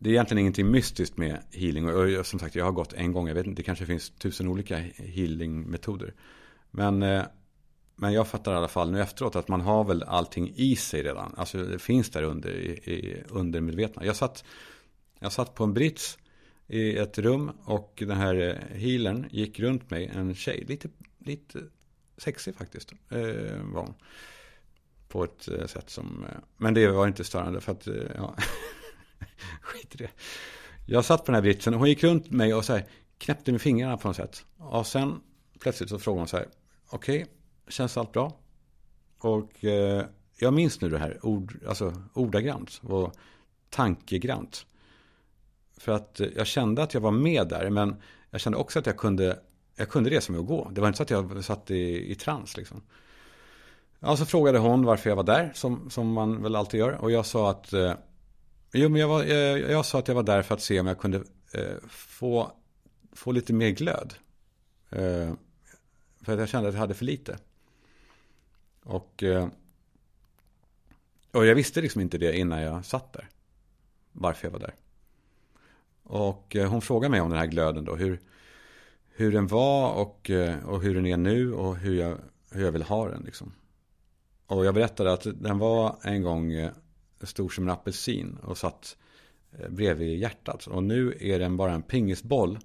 [0.00, 1.88] det är egentligen ingenting mystiskt med healing.
[1.88, 3.28] Och, och som sagt, jag har gått en gång.
[3.28, 6.14] Jag vet inte, det kanske finns tusen olika healingmetoder.
[6.70, 7.24] Men eh,
[8.00, 11.02] men jag fattar i alla fall nu efteråt att man har väl allting i sig
[11.02, 11.34] redan.
[11.36, 14.04] Alltså det finns där under, i, i undermedvetna.
[14.04, 14.44] Jag satt,
[15.18, 16.18] jag satt på en brits
[16.66, 20.06] i ett rum och den här eh, healern gick runt mig.
[20.06, 21.60] En tjej, lite, lite
[22.16, 22.92] sexig faktiskt.
[23.08, 23.94] Eh, var hon.
[25.08, 28.36] På ett eh, sätt som, eh, men det var inte störande för att, ja,
[29.60, 30.10] skit i det.
[30.86, 32.86] Jag satt på den här britsen och hon gick runt mig och så här,
[33.18, 34.44] knäppte med fingrarna på något sätt.
[34.56, 35.20] Och sen
[35.60, 36.48] plötsligt så frågade hon så här,
[36.88, 37.34] okej, okay,
[37.68, 38.32] Känns allt bra?
[39.18, 40.04] Och eh,
[40.36, 43.12] jag minns nu det här ord, alltså ordagrant och
[43.70, 44.66] tankegrant.
[45.76, 47.96] För att eh, jag kände att jag var med där, men
[48.30, 49.40] jag kände också att jag kunde,
[49.76, 50.70] jag kunde resa mig och gå.
[50.72, 52.82] Det var inte så att jag satt i, i trans liksom.
[54.00, 56.92] Ja, så frågade hon varför jag var där, som, som man väl alltid gör.
[56.92, 57.94] Och jag sa att, eh,
[58.72, 60.86] jo, men jag, var, jag, jag, sa att jag var där för att se om
[60.86, 61.18] jag kunde
[61.54, 62.52] eh, få,
[63.12, 64.14] få lite mer glöd.
[64.90, 65.32] Eh,
[66.24, 67.38] för att jag kände att jag hade för lite.
[68.88, 69.48] Och, eh,
[71.32, 73.28] och jag visste liksom inte det innan jag satt där.
[74.12, 74.74] Varför jag var där.
[76.02, 77.96] Och eh, hon frågade mig om den här glöden då.
[77.96, 78.20] Hur,
[79.08, 82.18] hur den var och, eh, och hur den är nu och hur jag,
[82.50, 83.22] hur jag vill ha den.
[83.22, 83.52] Liksom.
[84.46, 86.70] Och jag berättade att den var en gång
[87.22, 88.96] stor som en apelsin och satt
[89.68, 90.66] bredvid hjärtat.
[90.66, 92.58] Och nu är den bara en pingisboll.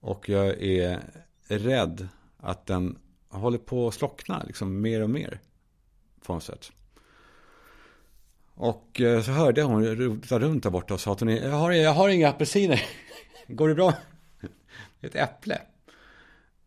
[0.00, 1.00] Och jag är
[1.48, 2.98] rädd att den
[3.40, 5.40] håller på att slockna liksom mer och mer.
[6.26, 6.72] På något sätt.
[8.54, 11.50] Och eh, så hörde jag hon rota runt där borta och sa att hon jag
[11.50, 12.82] har, jag har inga apelsiner.
[13.48, 13.94] Går det bra?
[15.00, 15.54] Ett äpple.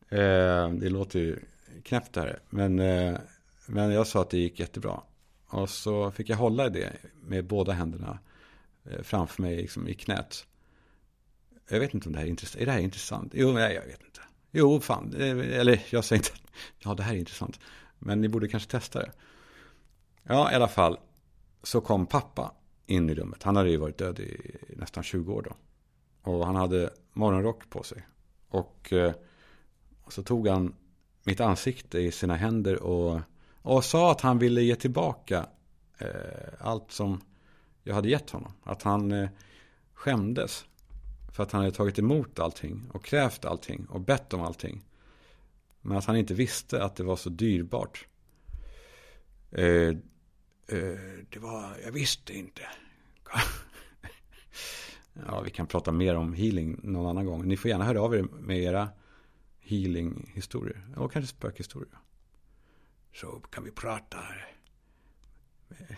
[0.09, 1.39] Eh, det låter ju
[1.83, 2.39] knäppt här.
[2.49, 3.17] Men, eh,
[3.65, 5.01] men jag sa att det gick jättebra.
[5.47, 8.19] Och så fick jag hålla i det med båda händerna
[8.85, 10.45] eh, framför mig liksom i knät.
[11.69, 12.61] Jag vet inte om det här är intressant.
[12.61, 13.31] Är det här intressant?
[13.35, 14.21] Jo, nej, jag vet inte.
[14.51, 15.15] Jo, fan.
[15.19, 16.46] Eh, eller jag säger inte
[16.79, 17.59] ja, det här är intressant.
[17.99, 19.11] Men ni borde kanske testa det.
[20.23, 20.97] Ja, i alla fall.
[21.63, 22.51] Så kom pappa
[22.85, 23.43] in i rummet.
[23.43, 25.55] Han hade ju varit död i nästan 20 år då.
[26.31, 28.07] Och han hade morgonrock på sig.
[28.49, 29.13] Och, eh,
[30.07, 30.75] så tog han
[31.23, 33.21] mitt ansikte i sina händer och,
[33.61, 35.45] och sa att han ville ge tillbaka
[35.97, 36.07] eh,
[36.59, 37.21] allt som
[37.83, 38.51] jag hade gett honom.
[38.63, 39.29] Att han eh,
[39.93, 40.65] skämdes
[41.31, 44.83] för att han hade tagit emot allting och krävt allting och bett om allting.
[45.81, 48.07] Men att han inte visste att det var så dyrbart.
[49.51, 49.87] Eh,
[50.67, 52.61] eh, det var, jag visste inte.
[55.27, 57.47] ja, vi kan prata mer om healing någon annan gång.
[57.47, 58.89] Ni får gärna höra av er med era
[59.59, 60.81] healinghistorier.
[60.95, 61.97] Och kanske spökhistorier.
[63.13, 64.47] Så kan vi prata här.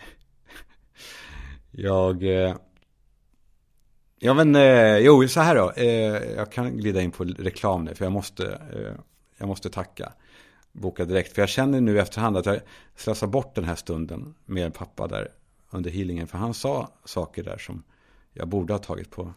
[1.70, 2.22] jag...
[2.22, 2.56] Eh,
[4.18, 5.70] ja men, eh, jo så här då.
[5.70, 9.00] Eh, jag kan glida in på reklam nu för jag måste eh,
[9.40, 10.12] jag måste tacka
[10.72, 11.34] Boka Direkt.
[11.34, 12.60] För jag känner nu efterhand att jag
[12.96, 15.32] slösar bort den här stunden med pappa där
[15.70, 16.26] under healingen.
[16.26, 17.82] För han sa saker där som
[18.32, 19.34] jag borde ha tagit på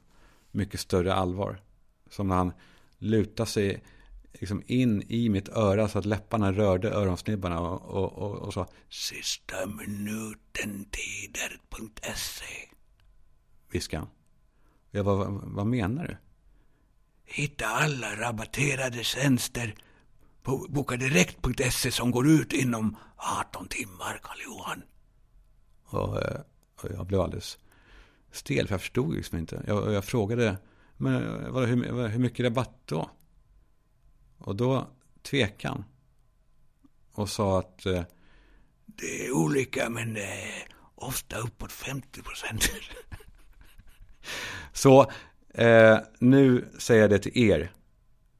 [0.52, 1.62] mycket större allvar.
[2.10, 2.54] Som när han
[2.98, 3.84] lutade sig
[4.34, 8.68] liksom in i mitt öra så att läpparna rörde öronsnibbarna och, och, och, och sa
[8.89, 12.70] Sista minuten tider.se
[13.72, 14.10] Viskade han.
[14.92, 16.18] Jag bara, vad, vad menar du?
[17.26, 19.76] Hitta alla rabatterade tjänster
[20.44, 24.84] på bokadirekt.se som går ut inom 18 timmar, Karl-Johan.
[25.86, 26.42] Och, eh,
[26.82, 27.58] och, jag blev alldeles
[28.32, 29.64] stel, för jag förstod liksom inte.
[29.68, 30.58] Jag, jag frågade,
[30.98, 33.10] men vad, hur, hur mycket rabatt då?
[34.38, 34.88] Och då
[35.22, 35.86] tvekade han.
[37.12, 38.04] Och sa att eh,
[38.86, 40.24] det är olika men eh,
[40.96, 42.64] ofta uppåt 50 procent.
[44.74, 45.12] Så
[45.54, 47.72] eh, nu säger jag det till er.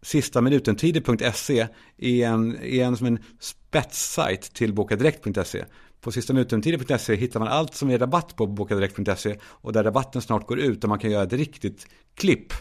[0.04, 5.66] SistaMinutenTider.se är en, är en som en spetssajt till bokadirekt.se.
[6.02, 10.60] På SistaMinutenTider.se hittar man allt som är rabatt på bokadirekt.se och där rabatten snart går
[10.60, 12.54] ut och man kan göra ett riktigt klipp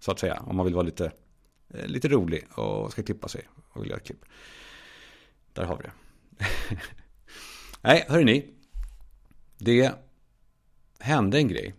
[0.00, 1.12] så att säga om man vill vara lite
[1.74, 4.24] eh, lite rolig och ska klippa sig och vill göra ett klipp.
[5.52, 5.92] Där har vi det.
[7.80, 8.46] Nej, hörni.
[9.58, 9.92] Det
[10.98, 11.74] hände en grej.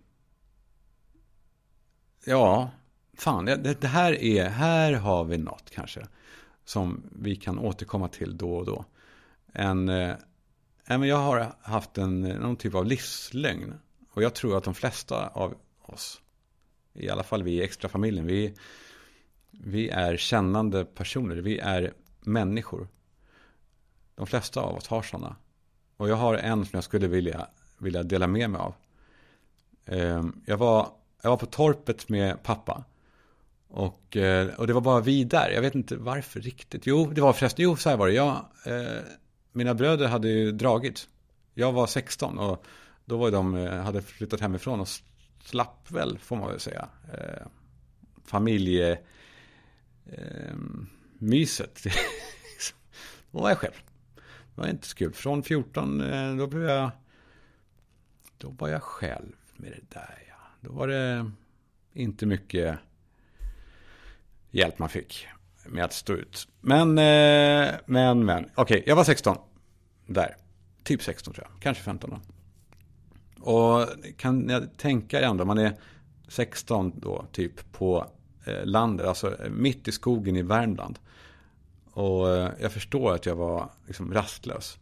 [2.25, 2.71] Ja,
[3.17, 6.07] fan, det, det, här är, här har vi något kanske.
[6.65, 8.85] Som vi kan återkomma till då och då.
[9.53, 10.15] En, eh,
[10.87, 13.73] jag har haft en, någon typ av livslögn.
[14.11, 16.21] Och jag tror att de flesta av oss,
[16.93, 18.53] i alla fall vi i extrafamiljen, vi
[19.61, 22.87] vi är kännande personer, vi är människor.
[24.15, 25.35] De flesta av oss har sådana.
[25.97, 27.47] Och jag har en som jag skulle vilja,
[27.77, 28.73] vilja dela med mig av.
[29.85, 30.89] Eh, jag var,
[31.21, 32.83] jag var på torpet med pappa.
[33.73, 35.49] Och, eh, och det var bara vi där.
[35.49, 36.85] Jag vet inte varför riktigt.
[36.85, 38.13] Jo, det var förresten, jo så här var det.
[38.13, 39.01] Jag, eh,
[39.51, 41.07] mina bröder hade ju dragit.
[41.53, 42.65] Jag var 16 och
[43.05, 44.87] då var de, eh, hade flyttat hemifrån och
[45.43, 46.89] slapp väl, får man väl säga.
[47.13, 47.47] Eh,
[48.25, 48.99] familje
[50.05, 50.55] eh,
[51.17, 51.83] myset.
[53.31, 53.83] då var jag själv.
[54.55, 55.13] Det var inte så kul.
[55.13, 56.91] Från 14, eh, då blev jag...
[58.37, 60.23] Då var jag själv med det där.
[60.27, 60.35] Ja.
[60.61, 61.31] Då var det
[61.93, 62.79] inte mycket
[64.53, 65.27] hjälp man fick
[65.65, 66.47] med att stå ut.
[66.61, 68.43] Men, eh, men, men.
[68.55, 69.37] Okej, okay, jag var 16.
[70.05, 70.35] Där.
[70.83, 71.61] Typ 16 tror jag.
[71.61, 72.19] Kanske 15 då.
[73.51, 73.87] Och
[74.17, 75.73] kan jag tänka er ändå, man är
[76.27, 78.07] 16 då, typ på
[78.45, 80.99] Eh, landet, alltså eh, mitt i skogen i Värmland.
[81.91, 84.77] Och eh, jag förstår att jag var liksom rastlös.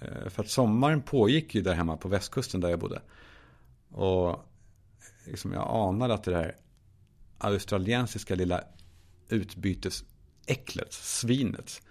[0.00, 3.02] Eh, för att sommaren pågick ju där hemma på västkusten där jag bodde.
[3.92, 4.44] Och
[5.26, 6.56] liksom jag anade att det där
[7.38, 8.64] australiensiska lilla
[9.28, 11.82] utbytesäcklet, svinet,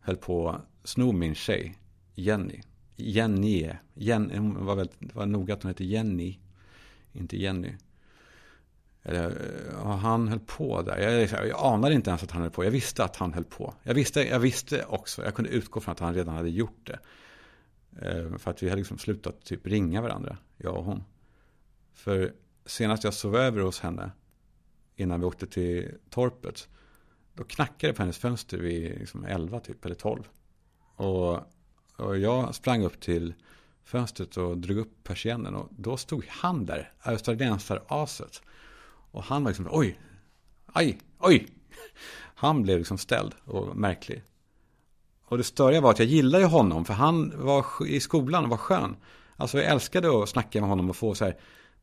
[0.00, 1.78] höll på att sno min tjej,
[2.14, 2.60] Jenny.
[2.96, 6.38] Jenny, Jenny var väldigt, det var noga att hon hette Jenny,
[7.12, 7.72] inte Jenny.
[9.02, 9.32] Eller,
[9.84, 10.98] han höll på där.
[10.98, 12.64] Jag, jag anade inte ens att han höll på.
[12.64, 13.74] Jag visste att han höll på.
[13.82, 16.98] Jag visste, jag visste också, jag kunde utgå från att han redan hade gjort det.
[18.02, 21.04] Eh, för att vi hade liksom slutat typ ringa varandra, jag och hon.
[21.92, 22.32] För
[22.66, 24.10] senast jag sov över hos henne,
[24.96, 26.68] innan vi åkte till torpet,
[27.40, 30.28] då knackade det på hennes fönster vid liksom 11 typ, eller 12.
[30.96, 31.38] Och,
[31.96, 33.34] och jag sprang upp till
[33.84, 38.42] fönstret och drog upp persiennen och då stod han där, australiensaraset.
[39.10, 40.00] Och han var liksom, oj,
[40.66, 41.48] aj, oj.
[42.34, 44.22] Han blev liksom ställd och märklig.
[45.24, 48.56] Och det störiga var att jag gillade honom, för han var i skolan och var
[48.56, 48.96] skön.
[49.36, 51.36] Alltså jag älskade att snacka med honom och få så här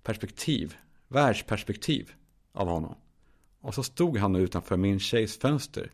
[0.04, 0.76] perspektiv,
[1.08, 2.12] världsperspektiv
[2.54, 2.96] av honom.
[3.68, 5.92] Och så stod han utanför min tjejs fönster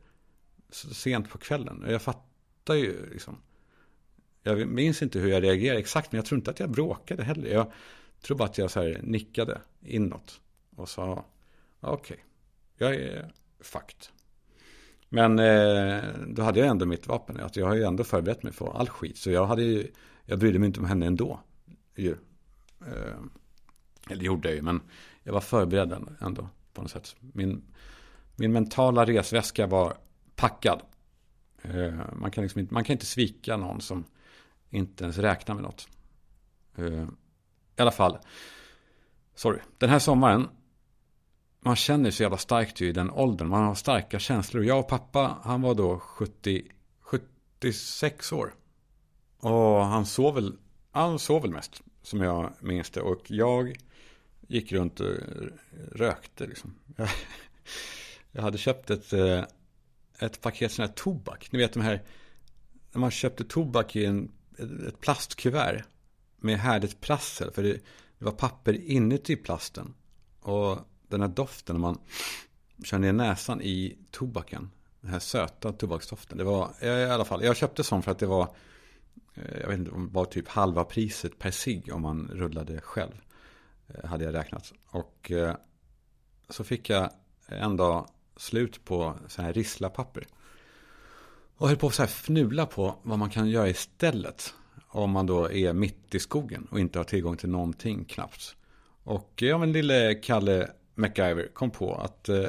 [0.70, 1.84] så sent på kvällen.
[1.84, 3.38] Och jag fattar ju liksom.
[4.44, 7.50] Jag minns inte hur jag reagerade exakt, men jag tror inte att jag bråkade heller.
[7.50, 7.72] Jag
[8.22, 10.42] tror bara att jag så här nickade inåt.
[10.76, 11.26] Och sa,
[11.80, 12.18] okej, okay,
[12.78, 14.08] jag är fucked.
[15.10, 17.40] Men eh, då hade jag ändå mitt vapen.
[17.40, 19.18] Att jag har ju ändå förberett mig för all skit.
[19.18, 19.92] Så jag, hade ju,
[20.26, 21.40] jag brydde mig inte om henne ändå.
[21.96, 22.16] Ju.
[22.82, 23.20] Eh,
[24.10, 24.82] eller gjorde jag ju, men
[25.24, 27.16] jag var förberedd ändå på något sätt.
[27.20, 27.64] Min,
[28.36, 29.98] min mentala resväska var
[30.36, 30.82] packad.
[31.62, 34.06] Eh, man, kan liksom inte, man kan inte svika någon som
[34.70, 35.88] inte ens räknar med något.
[36.78, 37.04] Eh,
[37.76, 38.18] I alla fall,
[39.36, 39.60] sorry.
[39.78, 40.48] Den här sommaren
[41.66, 43.48] man känner så jävla starkt i den åldern.
[43.48, 44.64] Man har starka känslor.
[44.64, 46.68] Jag och pappa, han var då 70,
[47.00, 48.54] 76 år.
[49.40, 50.58] Och han sov väl,
[50.92, 53.02] han sov väl mest, som jag minns det.
[53.02, 53.76] Och jag
[54.54, 55.16] gick runt och
[55.92, 56.76] rökte liksom.
[58.32, 59.44] Jag hade köpt ett, eh,
[60.20, 61.52] ett paket sån här tobak.
[61.52, 62.04] Ni vet de här,
[62.92, 64.32] när man köpte tobak i en,
[64.88, 65.84] ett plastkuvert
[66.38, 67.52] med härligt prassel.
[67.52, 67.74] För det,
[68.18, 69.94] det var papper inuti plasten.
[70.40, 72.00] Och den här doften när man
[72.84, 74.72] kör ner näsan i tobaken.
[75.02, 76.38] Den här söta tobaksdoften.
[76.38, 78.56] Det var, i alla fall, jag köpte sån för att det var,
[79.34, 83.14] eh, jag vet inte, det var typ halva priset per cigg om man rullade själv.
[83.94, 84.74] Eh, hade jag räknat.
[84.86, 85.56] Och eh,
[86.50, 87.10] så fick jag
[87.48, 90.28] en dag slut på så här risslapapper.
[91.56, 94.54] Och höll på att så här fnula på vad man kan göra istället.
[94.88, 98.56] Om man då är mitt i skogen och inte har tillgång till någonting knappt.
[99.04, 102.46] Och eh, ja, men lille Kalle MacGyver kom på att eh,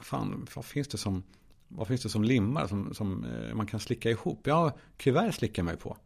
[0.00, 1.22] fan, vad finns det som,
[1.68, 4.46] vad finns det som limmar som, som man kan slicka ihop?
[4.46, 5.96] Ja, kuvert slickar man ju på.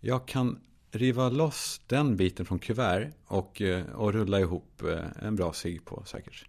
[0.00, 0.60] Jag kan
[0.92, 5.84] riva loss den biten från kuvert och, eh, och rulla ihop eh, en bra cigg
[5.84, 6.46] på säkert.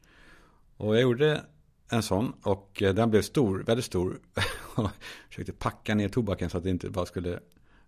[0.78, 1.42] Och jag gjorde
[1.90, 4.20] en sån och eh, den blev stor, väldigt stor.
[4.78, 4.90] Jag
[5.30, 7.40] försökte packa ner tobaken så att det inte bara skulle,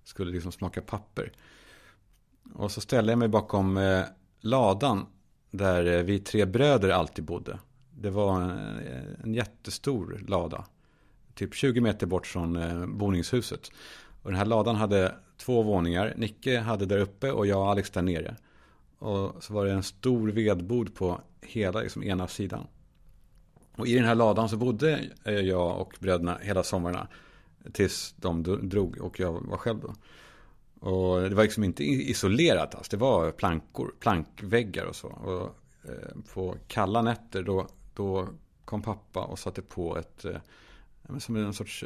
[0.03, 1.31] skulle liksom smaka papper.
[2.53, 4.03] Och så ställde jag mig bakom
[4.39, 5.05] ladan
[5.51, 7.59] där vi tre bröder alltid bodde.
[7.91, 8.51] Det var en,
[9.23, 10.65] en jättestor lada.
[11.33, 13.71] Typ 20 meter bort från boningshuset.
[14.21, 16.13] Och den här ladan hade två våningar.
[16.17, 18.35] Nicke hade där uppe och jag och Alex där nere.
[18.99, 22.67] Och så var det en stor vedbod på hela liksom, ena sidan.
[23.77, 27.07] Och i den här ladan så bodde eh, jag och bröderna hela somrarna.
[27.73, 29.93] Tills de drog och jag var själv då.
[30.89, 32.89] Och det var liksom inte isolerat alls.
[32.89, 35.07] Det var plankor, plankväggar och så.
[35.07, 35.55] Och
[35.89, 38.27] eh, på kalla nätter då, då
[38.65, 40.37] kom pappa och satte på ett, eh,
[41.19, 41.85] som en sorts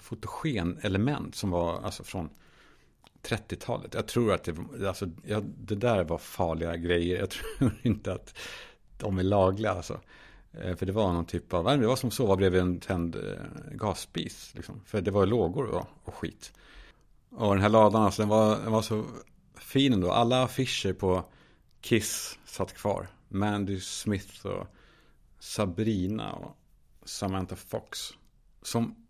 [0.00, 2.30] fotogenelement som var alltså från
[3.22, 3.94] 30-talet.
[3.94, 7.18] Jag tror att det, alltså, ja, det där var farliga grejer.
[7.18, 8.38] Jag tror inte att
[8.98, 9.70] de är lagliga.
[9.70, 10.00] Alltså.
[10.52, 13.16] Eh, för det var någon typ av, det var som att sova bredvid en tänd
[13.16, 13.22] eh,
[13.72, 14.54] gasspis.
[14.54, 14.80] Liksom.
[14.84, 16.52] För det var lågor och, och skit.
[17.30, 19.04] Och den här ladan, alltså, den, var, den var så
[19.54, 20.12] fin ändå.
[20.12, 21.24] Alla affischer på
[21.80, 23.08] Kiss satt kvar.
[23.28, 24.66] Mandy Smith och
[25.38, 26.56] Sabrina och
[27.04, 27.98] Samantha Fox.
[28.62, 29.05] Som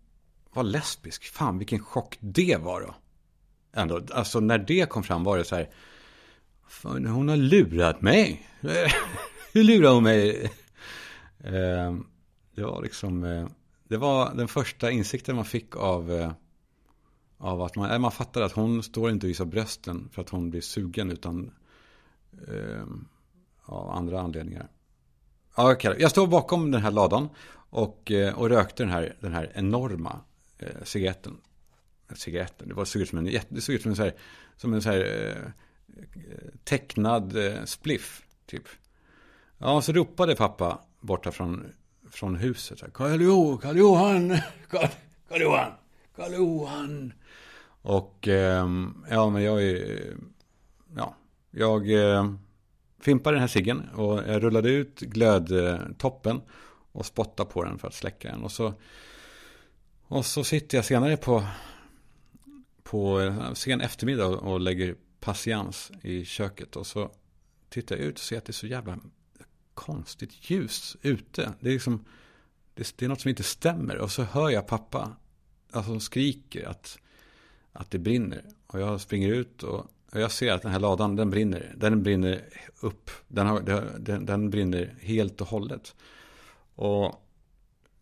[0.57, 1.25] var lesbisk.
[1.25, 2.95] Fan vilken chock det var då.
[3.73, 5.69] Ändå, alltså när det kom fram var det så här.
[6.67, 8.47] Fan, hon har lurat mig.
[9.53, 10.51] Hur lurar hon mig?
[11.43, 12.05] Ehm,
[12.55, 13.23] det var liksom.
[13.23, 13.47] Eh,
[13.83, 16.11] det var den första insikten man fick av.
[16.11, 16.31] Eh,
[17.37, 20.29] av att man, eh, man fattade att hon står inte och visar brösten för att
[20.29, 21.51] hon blir sugen utan
[22.47, 23.07] ehm,
[23.63, 24.67] av andra anledningar.
[25.55, 25.95] Ja, okay.
[25.99, 27.29] Jag står bakom den här ladan
[27.69, 30.21] och, och rökte den här, den här enorma
[30.59, 31.37] eh, cigaretten.
[32.15, 34.13] Cigaretten, det var, såg ut som en, det såg ut som en, så här,
[34.57, 35.51] som en så här, eh,
[36.63, 38.63] tecknad eh, spliff, typ.
[39.57, 41.65] Ja, så ropade pappa borta från,
[42.09, 42.93] från huset.
[42.93, 44.29] Karl Johan, Karl Johan,
[45.29, 45.71] Karl Johan,
[46.15, 47.13] Karl Johan.
[47.81, 48.67] Och eh,
[49.09, 50.15] ja, men jag är,
[50.95, 51.15] ja,
[51.51, 52.33] jag eh,
[52.99, 56.41] fimpade den här ciggen och jag rullade ut glödtoppen
[56.91, 58.43] och spottade på den för att släcka den.
[58.43, 58.73] Och så
[60.07, 61.43] och så sitter jag senare på,
[62.83, 66.75] på eh, sen eftermiddag och lägger patiens i köket.
[66.75, 67.11] Och så
[67.69, 68.99] tittar jag ut och ser att det är så jävla
[69.73, 71.53] konstigt ljus ute.
[71.59, 72.05] Det är liksom,
[72.73, 73.97] det, det är något som inte stämmer.
[73.97, 75.15] Och så hör jag pappa,
[75.71, 76.99] alltså hon skriker att,
[77.71, 78.41] att det brinner.
[78.67, 79.79] Och jag springer ut och,
[80.11, 81.73] och jag ser att den här ladan, den brinner.
[81.77, 82.41] Den brinner
[82.79, 83.11] upp.
[83.27, 83.61] Den, har,
[83.99, 85.95] den, den brinner helt och hållet.
[86.75, 87.26] Och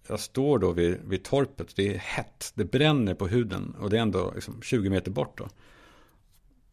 [0.07, 3.97] jag står då vid, vid torpet, det är hett, det bränner på huden och det
[3.97, 5.47] är ändå liksom 20 meter bort då.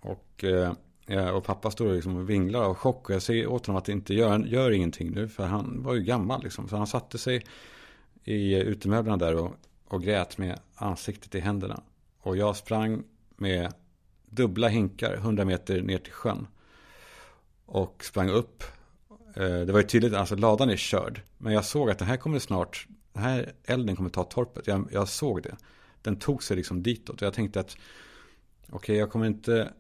[0.01, 3.79] Och, eh, och pappa står och liksom vinglar av chock och jag säger åt honom
[3.79, 6.69] att det inte gör, gör ingenting nu för han var ju gammal liksom.
[6.69, 7.45] Så han satte sig
[8.25, 9.55] i utemöblerna där och,
[9.89, 11.83] och grät med ansiktet i händerna.
[12.21, 13.05] Och jag sprang
[13.37, 13.73] med
[14.27, 16.47] dubbla hinkar 100 meter ner till sjön.
[17.67, 18.65] Och sprang upp.
[19.37, 21.21] Eh, det var ju tydligt, alltså ladan är körd.
[21.39, 24.67] Men jag såg att det här kommer snart den här elden kommer ta torpet.
[24.67, 25.57] Jag, jag såg det.
[26.03, 27.17] Den tog sig liksom ditåt.
[27.17, 27.77] Och jag tänkte att
[28.67, 29.73] okej, okay, jag kommer inte...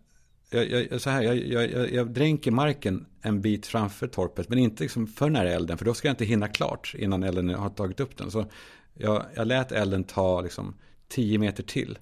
[0.50, 1.36] Jag, jag, så här, jag,
[1.70, 4.48] jag, jag dränker marken en bit framför torpet.
[4.48, 5.78] Men inte liksom för nära elden.
[5.78, 8.30] För då ska jag inte hinna klart innan elden har tagit upp den.
[8.30, 8.46] Så
[8.94, 10.74] jag, jag lät elden ta liksom
[11.08, 11.98] 10 meter till.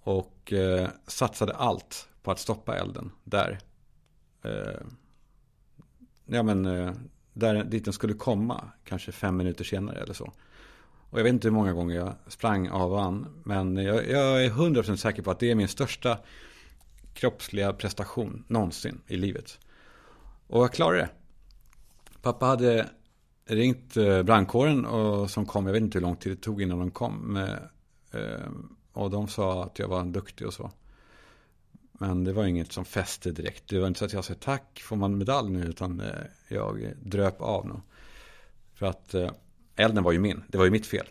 [0.00, 3.58] Och eh, satsade allt på att stoppa elden där.
[4.42, 4.80] Eh,
[6.26, 6.92] ja men eh,
[7.38, 10.32] där, dit den skulle komma, kanske fem minuter senare eller så.
[11.10, 14.44] Och jag vet inte hur många gånger jag sprang av och an, men jag, jag
[14.44, 16.18] är 100% säker på att det är min största
[17.14, 19.58] kroppsliga prestation någonsin i livet.
[20.46, 21.08] Och jag klarade det.
[22.22, 22.88] Pappa hade
[23.44, 26.78] ringt eh, brandkåren och som kom, jag vet inte hur lång tid det tog innan
[26.78, 27.36] de kom.
[28.12, 28.48] Eh,
[28.92, 30.70] och de sa att jag var duktig och så.
[31.98, 33.68] Men det var inget som fäste direkt.
[33.68, 35.64] Det var inte så att jag sa tack, får man medalj nu?
[35.64, 36.06] Utan eh,
[36.48, 37.80] jag dröp av nog.
[38.74, 39.30] För att eh,
[39.76, 40.42] elden var ju min.
[40.48, 41.06] Det var ju mitt fel.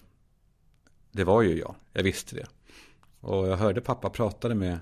[1.11, 1.75] Det var ju jag.
[1.93, 2.47] Jag visste det.
[3.19, 4.79] Och jag hörde pappa pratade med,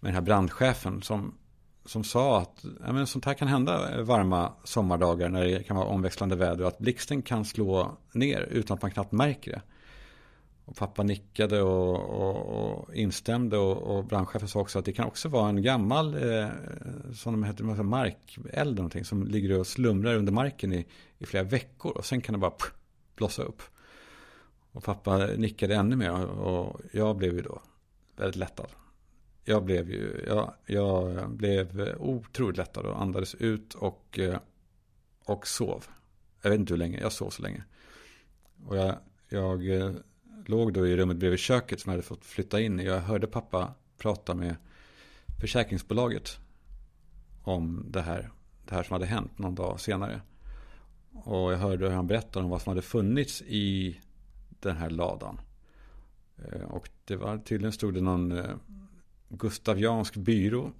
[0.00, 1.34] med den här brandchefen som,
[1.84, 5.88] som sa att ja, men sånt här kan hända varma sommardagar när det kan vara
[5.88, 9.62] omväxlande väder och att blixten kan slå ner utan att man knappt märker det.
[10.68, 15.06] Och pappa nickade och, och, och instämde och, och brandchefen sa också att det kan
[15.06, 16.48] också vara en gammal eh,
[17.14, 20.86] som de heter, markeld någonting som ligger och slumrar under marken i,
[21.18, 22.72] i flera veckor och sen kan det bara pff,
[23.14, 23.62] blossa upp.
[24.72, 27.62] Och pappa nickade ännu mer och jag blev ju då
[28.16, 28.68] väldigt lättad.
[29.44, 34.38] Jag blev ju, jag, jag blev otroligt lättad och andades ut och, eh,
[35.24, 35.84] och sov.
[36.42, 37.64] Jag vet inte hur länge, jag sov så länge.
[38.66, 38.96] Och jag,
[39.28, 39.92] jag eh,
[40.48, 42.78] låg då i rummet bredvid köket som jag hade fått flytta in.
[42.78, 44.56] Jag hörde pappa prata med
[45.40, 46.38] försäkringsbolaget
[47.42, 48.30] om det här,
[48.64, 50.20] det här som hade hänt någon dag senare.
[51.12, 54.00] Och jag hörde hur han berättade om vad som hade funnits i
[54.48, 55.40] den här ladan.
[56.36, 58.56] Eh, och det var tydligen stod det någon eh,
[59.28, 60.72] gustaviansk byrå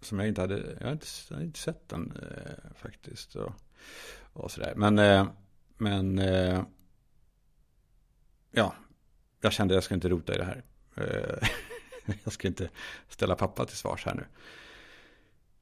[0.00, 3.36] som jag inte hade, jag hade inte, jag hade inte sett den eh, faktiskt.
[3.36, 3.52] Och,
[4.32, 4.72] och sådär.
[4.76, 5.26] Men, eh,
[5.78, 6.20] men
[8.50, 8.74] ja,
[9.42, 10.62] jag kände att jag ska inte rota i det här.
[10.96, 11.48] Eh,
[12.24, 12.68] jag ska inte
[13.08, 14.24] ställa pappa till svars här nu.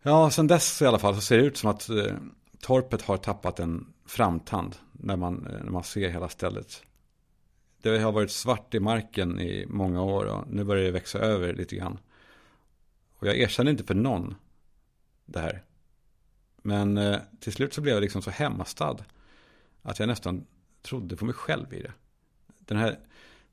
[0.02, 2.14] Ja, sen dess i alla fall så ser det ut som att eh,
[2.60, 6.82] torpet har tappat en framtand när man, eh, när man ser hela stället.
[7.82, 11.52] Det har varit svart i marken i många år och nu börjar det växa över
[11.52, 11.98] lite grann.
[13.18, 14.34] Och jag erkänner inte för någon
[15.24, 15.64] det här.
[16.62, 18.96] Men eh, till slut så blev jag liksom så hemmastad
[19.82, 20.46] att jag nästan
[20.82, 21.92] trodde på mig själv i det.
[22.58, 22.98] Den här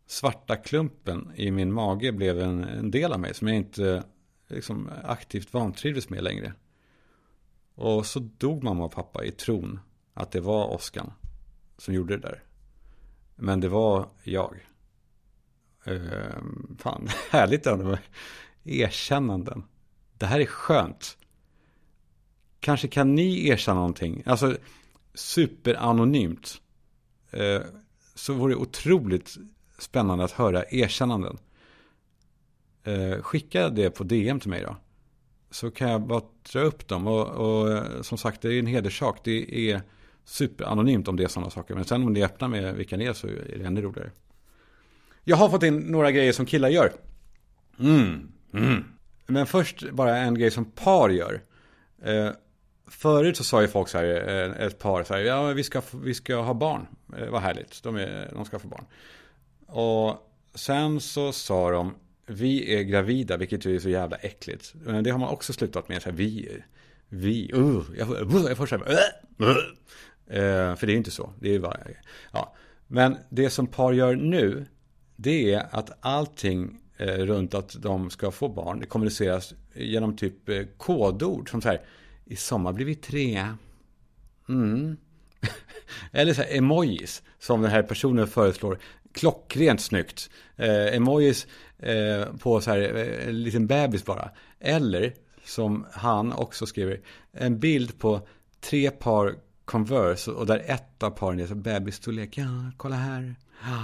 [0.07, 4.03] svarta klumpen i min mage blev en, en del av mig som jag inte
[4.47, 6.53] liksom, aktivt vantrivdes med längre.
[7.75, 9.79] Och så dog mamma och pappa i tron
[10.13, 11.13] att det var Oskar
[11.77, 12.43] som gjorde det där.
[13.35, 14.67] Men det var jag.
[15.83, 17.99] Ehm, fan, härligt ändå med
[18.63, 19.63] erkännanden.
[20.17, 21.17] Det här är skönt.
[22.59, 24.23] Kanske kan ni erkänna någonting.
[24.25, 24.57] Alltså
[25.13, 26.61] superanonymt.
[27.31, 27.61] Ehm,
[28.15, 29.37] så vore det otroligt
[29.77, 31.37] spännande att höra erkännanden.
[32.83, 34.75] Eh, skicka det på DM till mig då.
[35.51, 36.21] Så kan jag bara
[36.51, 37.07] dra upp dem.
[37.07, 39.19] Och, och eh, som sagt, det är en hederssak.
[39.23, 39.81] Det är
[40.25, 41.75] superanonymt om det är sådana saker.
[41.75, 44.11] Men sen om ni öppnar med vilka ni är så är det ännu roligare.
[45.23, 46.93] Jag har fått in några grejer som killar gör.
[47.79, 48.83] Mm, mm.
[49.27, 51.41] Men först bara en grej som par gör.
[52.03, 52.29] Eh,
[52.87, 55.81] förut så sa ju folk så här, eh, ett par så här, ja vi ska,
[56.03, 56.87] vi ska ha barn.
[57.17, 58.85] Eh, vad härligt, de, är, de ska få barn.
[59.67, 61.95] Och sen så sa de,
[62.25, 64.73] vi är gravida, vilket ju är så jävla äckligt.
[64.73, 66.61] Men det har man också slutat med, så här, vi,
[67.09, 69.57] vi, uh, jag, uh, jag får så här, uh, uh.
[70.29, 71.33] Eh, för det är ju inte så.
[71.39, 71.77] Det är bara,
[72.31, 72.55] ja.
[72.87, 74.65] Men det som par gör nu,
[75.15, 80.49] det är att allting eh, runt att de ska få barn, det kommuniceras genom typ
[80.49, 81.49] eh, kodord.
[81.49, 81.81] Som så här,
[82.25, 83.47] i sommar blir vi tre.
[84.49, 84.97] Mm.
[86.11, 88.79] Eller så här, emojis, som den här personen föreslår.
[89.17, 90.29] Klockrent snyggt.
[90.55, 91.47] Eh, emojis
[91.79, 94.29] eh, på så här, eh, en liten bebis bara.
[94.59, 95.13] Eller,
[95.45, 97.01] som han också skriver,
[97.31, 98.27] en bild på
[98.61, 102.37] tre par Converse och där ett av paren är så bebisstorlek.
[102.37, 103.35] Ja, kolla här.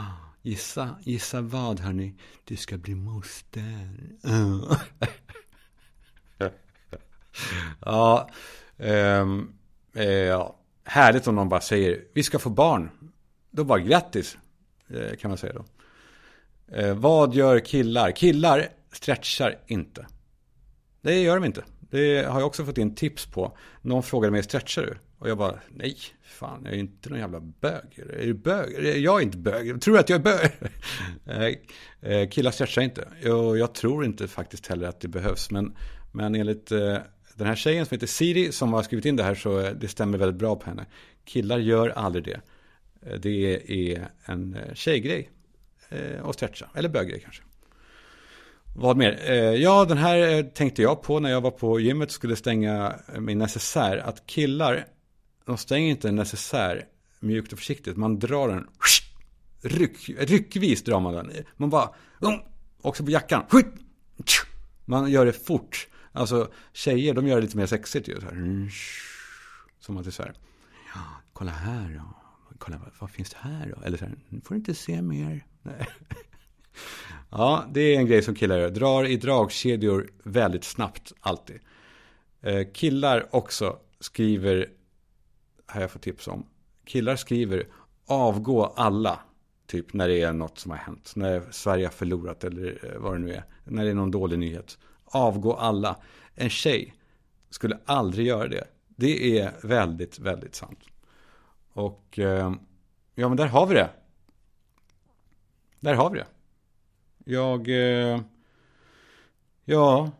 [0.42, 2.16] Gissa, gissa vad hörni?
[2.44, 4.00] Du ska bli moster.
[7.80, 8.30] ja,
[8.78, 9.54] um,
[10.28, 12.90] ja, härligt om någon bara säger vi ska få barn.
[13.52, 14.38] Då bara grattis,
[14.94, 15.66] Eh, kan man säga då.
[16.76, 18.12] Eh, vad gör killar?
[18.12, 20.08] Killar stretchar inte.
[21.02, 21.64] Det gör de inte.
[21.80, 23.58] Det har jag också fått in tips på.
[23.82, 24.98] Någon frågade mig, stretchar du?
[25.20, 28.00] Och jag bara, nej, fan, jag är inte någon jävla bög.
[28.20, 28.98] Är du bög?
[28.98, 29.82] Jag är inte bög.
[29.82, 30.52] Tror du att jag är bög?
[32.02, 33.30] Eh, killar stretchar inte.
[33.32, 35.52] Och jag tror inte faktiskt heller att det behövs.
[35.52, 35.76] Men,
[36.12, 36.72] men enligt
[37.36, 40.18] den här tjejen som heter Siri som har skrivit in det här så det stämmer
[40.18, 40.86] väldigt bra på henne.
[41.26, 42.42] Killar gör aldrig det.
[43.06, 45.30] Eh, det är en eh, tjejgrej
[45.90, 46.70] eh, Och stretcha.
[46.76, 47.44] Eller böggrej kanske.
[48.76, 49.12] Vad mer?
[49.52, 53.38] Ja, den här tänkte jag på när jag var på gymmet och skulle stänga min
[53.38, 53.98] necessär.
[53.98, 54.86] Att killar
[55.46, 56.86] de stänger inte en necessär
[57.20, 57.98] mjukt och försiktigt.
[57.98, 58.68] Man drar den
[59.62, 61.32] ryck, ryckvis drar man den.
[61.58, 61.90] Man bara,
[62.20, 62.40] um,
[62.82, 63.44] också på jackan.
[64.86, 65.88] Man gör det fort.
[66.12, 68.20] Alltså tjejer, de gör det lite mer sexigt ju.
[68.20, 68.70] Så här.
[69.80, 70.34] Som att det är så här.
[70.96, 71.02] Ja,
[71.34, 72.23] kolla här då.
[72.58, 73.82] Kolla, vad, vad finns det här då?
[73.82, 75.46] Eller så här, nu får du inte se mer.
[75.62, 75.88] Nej.
[77.30, 78.70] Ja, det är en grej som killar gör.
[78.70, 81.60] Drar i dragkedjor väldigt snabbt, alltid.
[82.42, 84.70] Eh, killar också skriver
[85.66, 86.46] har jag fått tips om.
[86.86, 87.68] Killar skriver
[88.06, 89.20] avgå alla.
[89.68, 91.14] Typ när det är något som har hänt.
[91.16, 93.44] När Sverige har förlorat eller eh, vad det nu är.
[93.64, 94.78] När det är någon dålig nyhet.
[95.06, 95.98] Avgå alla.
[96.36, 96.96] En tjej
[97.50, 98.68] skulle aldrig göra det.
[98.88, 100.80] Det är väldigt, väldigt sant.
[101.74, 102.54] Och eh,
[103.16, 103.90] ja, men där har vi det.
[105.80, 106.28] Där har vi det.
[107.26, 107.70] Jag...
[107.70, 108.22] Eh,
[109.66, 110.12] ja.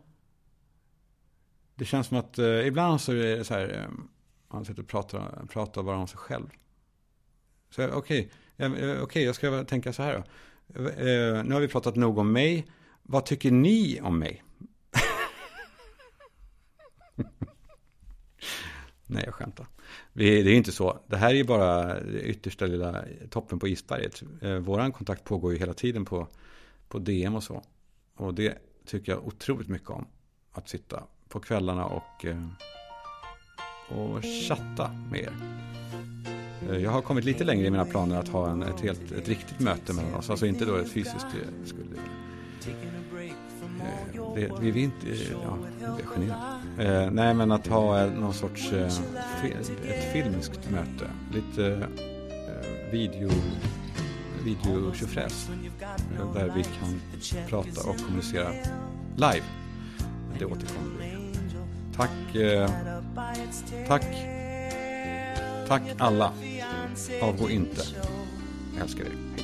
[1.74, 3.68] Det känns som att eh, ibland så är det så här.
[3.68, 4.04] Eh,
[4.48, 6.50] man sitter och pratar, pratar bara om sig själv.
[7.70, 10.24] Så eh, okej, eh, eh, okay, okay, jag ska tänka så här då.
[10.88, 12.66] Eh, nu har vi pratat nog om mig.
[13.02, 14.43] Vad tycker ni om mig?
[19.14, 19.66] Nej, jag skämtar.
[20.12, 21.00] det är inte så.
[21.06, 24.22] Det här är ju bara yttersta lilla toppen på isberget.
[24.40, 26.28] Vår våran kontakt pågår ju hela tiden på,
[26.88, 27.62] på DM och så.
[28.16, 30.06] Och det tycker jag otroligt mycket om.
[30.52, 32.48] Att sitta på kvällarna och, eh,
[33.88, 35.32] och chatta med er.
[36.70, 39.28] Eh, jag har kommit lite längre i mina planer att ha en, ett, helt, ett
[39.28, 40.30] riktigt möte mellan oss.
[40.30, 41.26] Alltså inte då ett fysiskt.
[41.64, 41.84] Skulle,
[44.34, 46.60] det, vi vill inte, ja, jag blir generad.
[46.78, 48.86] Eh, nej, men att ha någon sorts eh,
[49.88, 51.10] ett filmiskt möte.
[51.32, 53.30] Lite eh, video,
[54.44, 55.48] video tjofräs.
[56.34, 57.00] Där vi kan
[57.48, 58.48] prata och kommunicera
[59.16, 59.44] live.
[60.38, 61.34] Det återkommer vi.
[61.96, 62.70] Tack, eh,
[63.88, 64.06] tack,
[65.68, 66.32] tack alla.
[67.22, 67.82] Avgå inte.
[68.74, 69.43] Jag älskar er.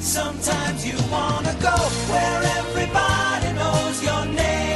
[0.00, 1.76] Sometimes you wanna go
[2.10, 4.69] where everybody knows your name.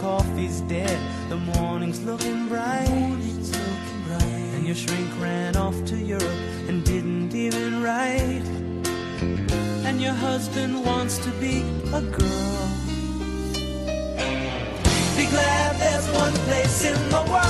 [0.00, 0.98] Coffee's dead.
[1.28, 3.16] The morning's looking bright
[4.66, 8.42] and your shrink ran off to Europe and didn't even write.
[9.86, 11.62] And your husband wants to be
[11.94, 12.68] a girl.
[15.16, 17.45] Be glad there's one place in the world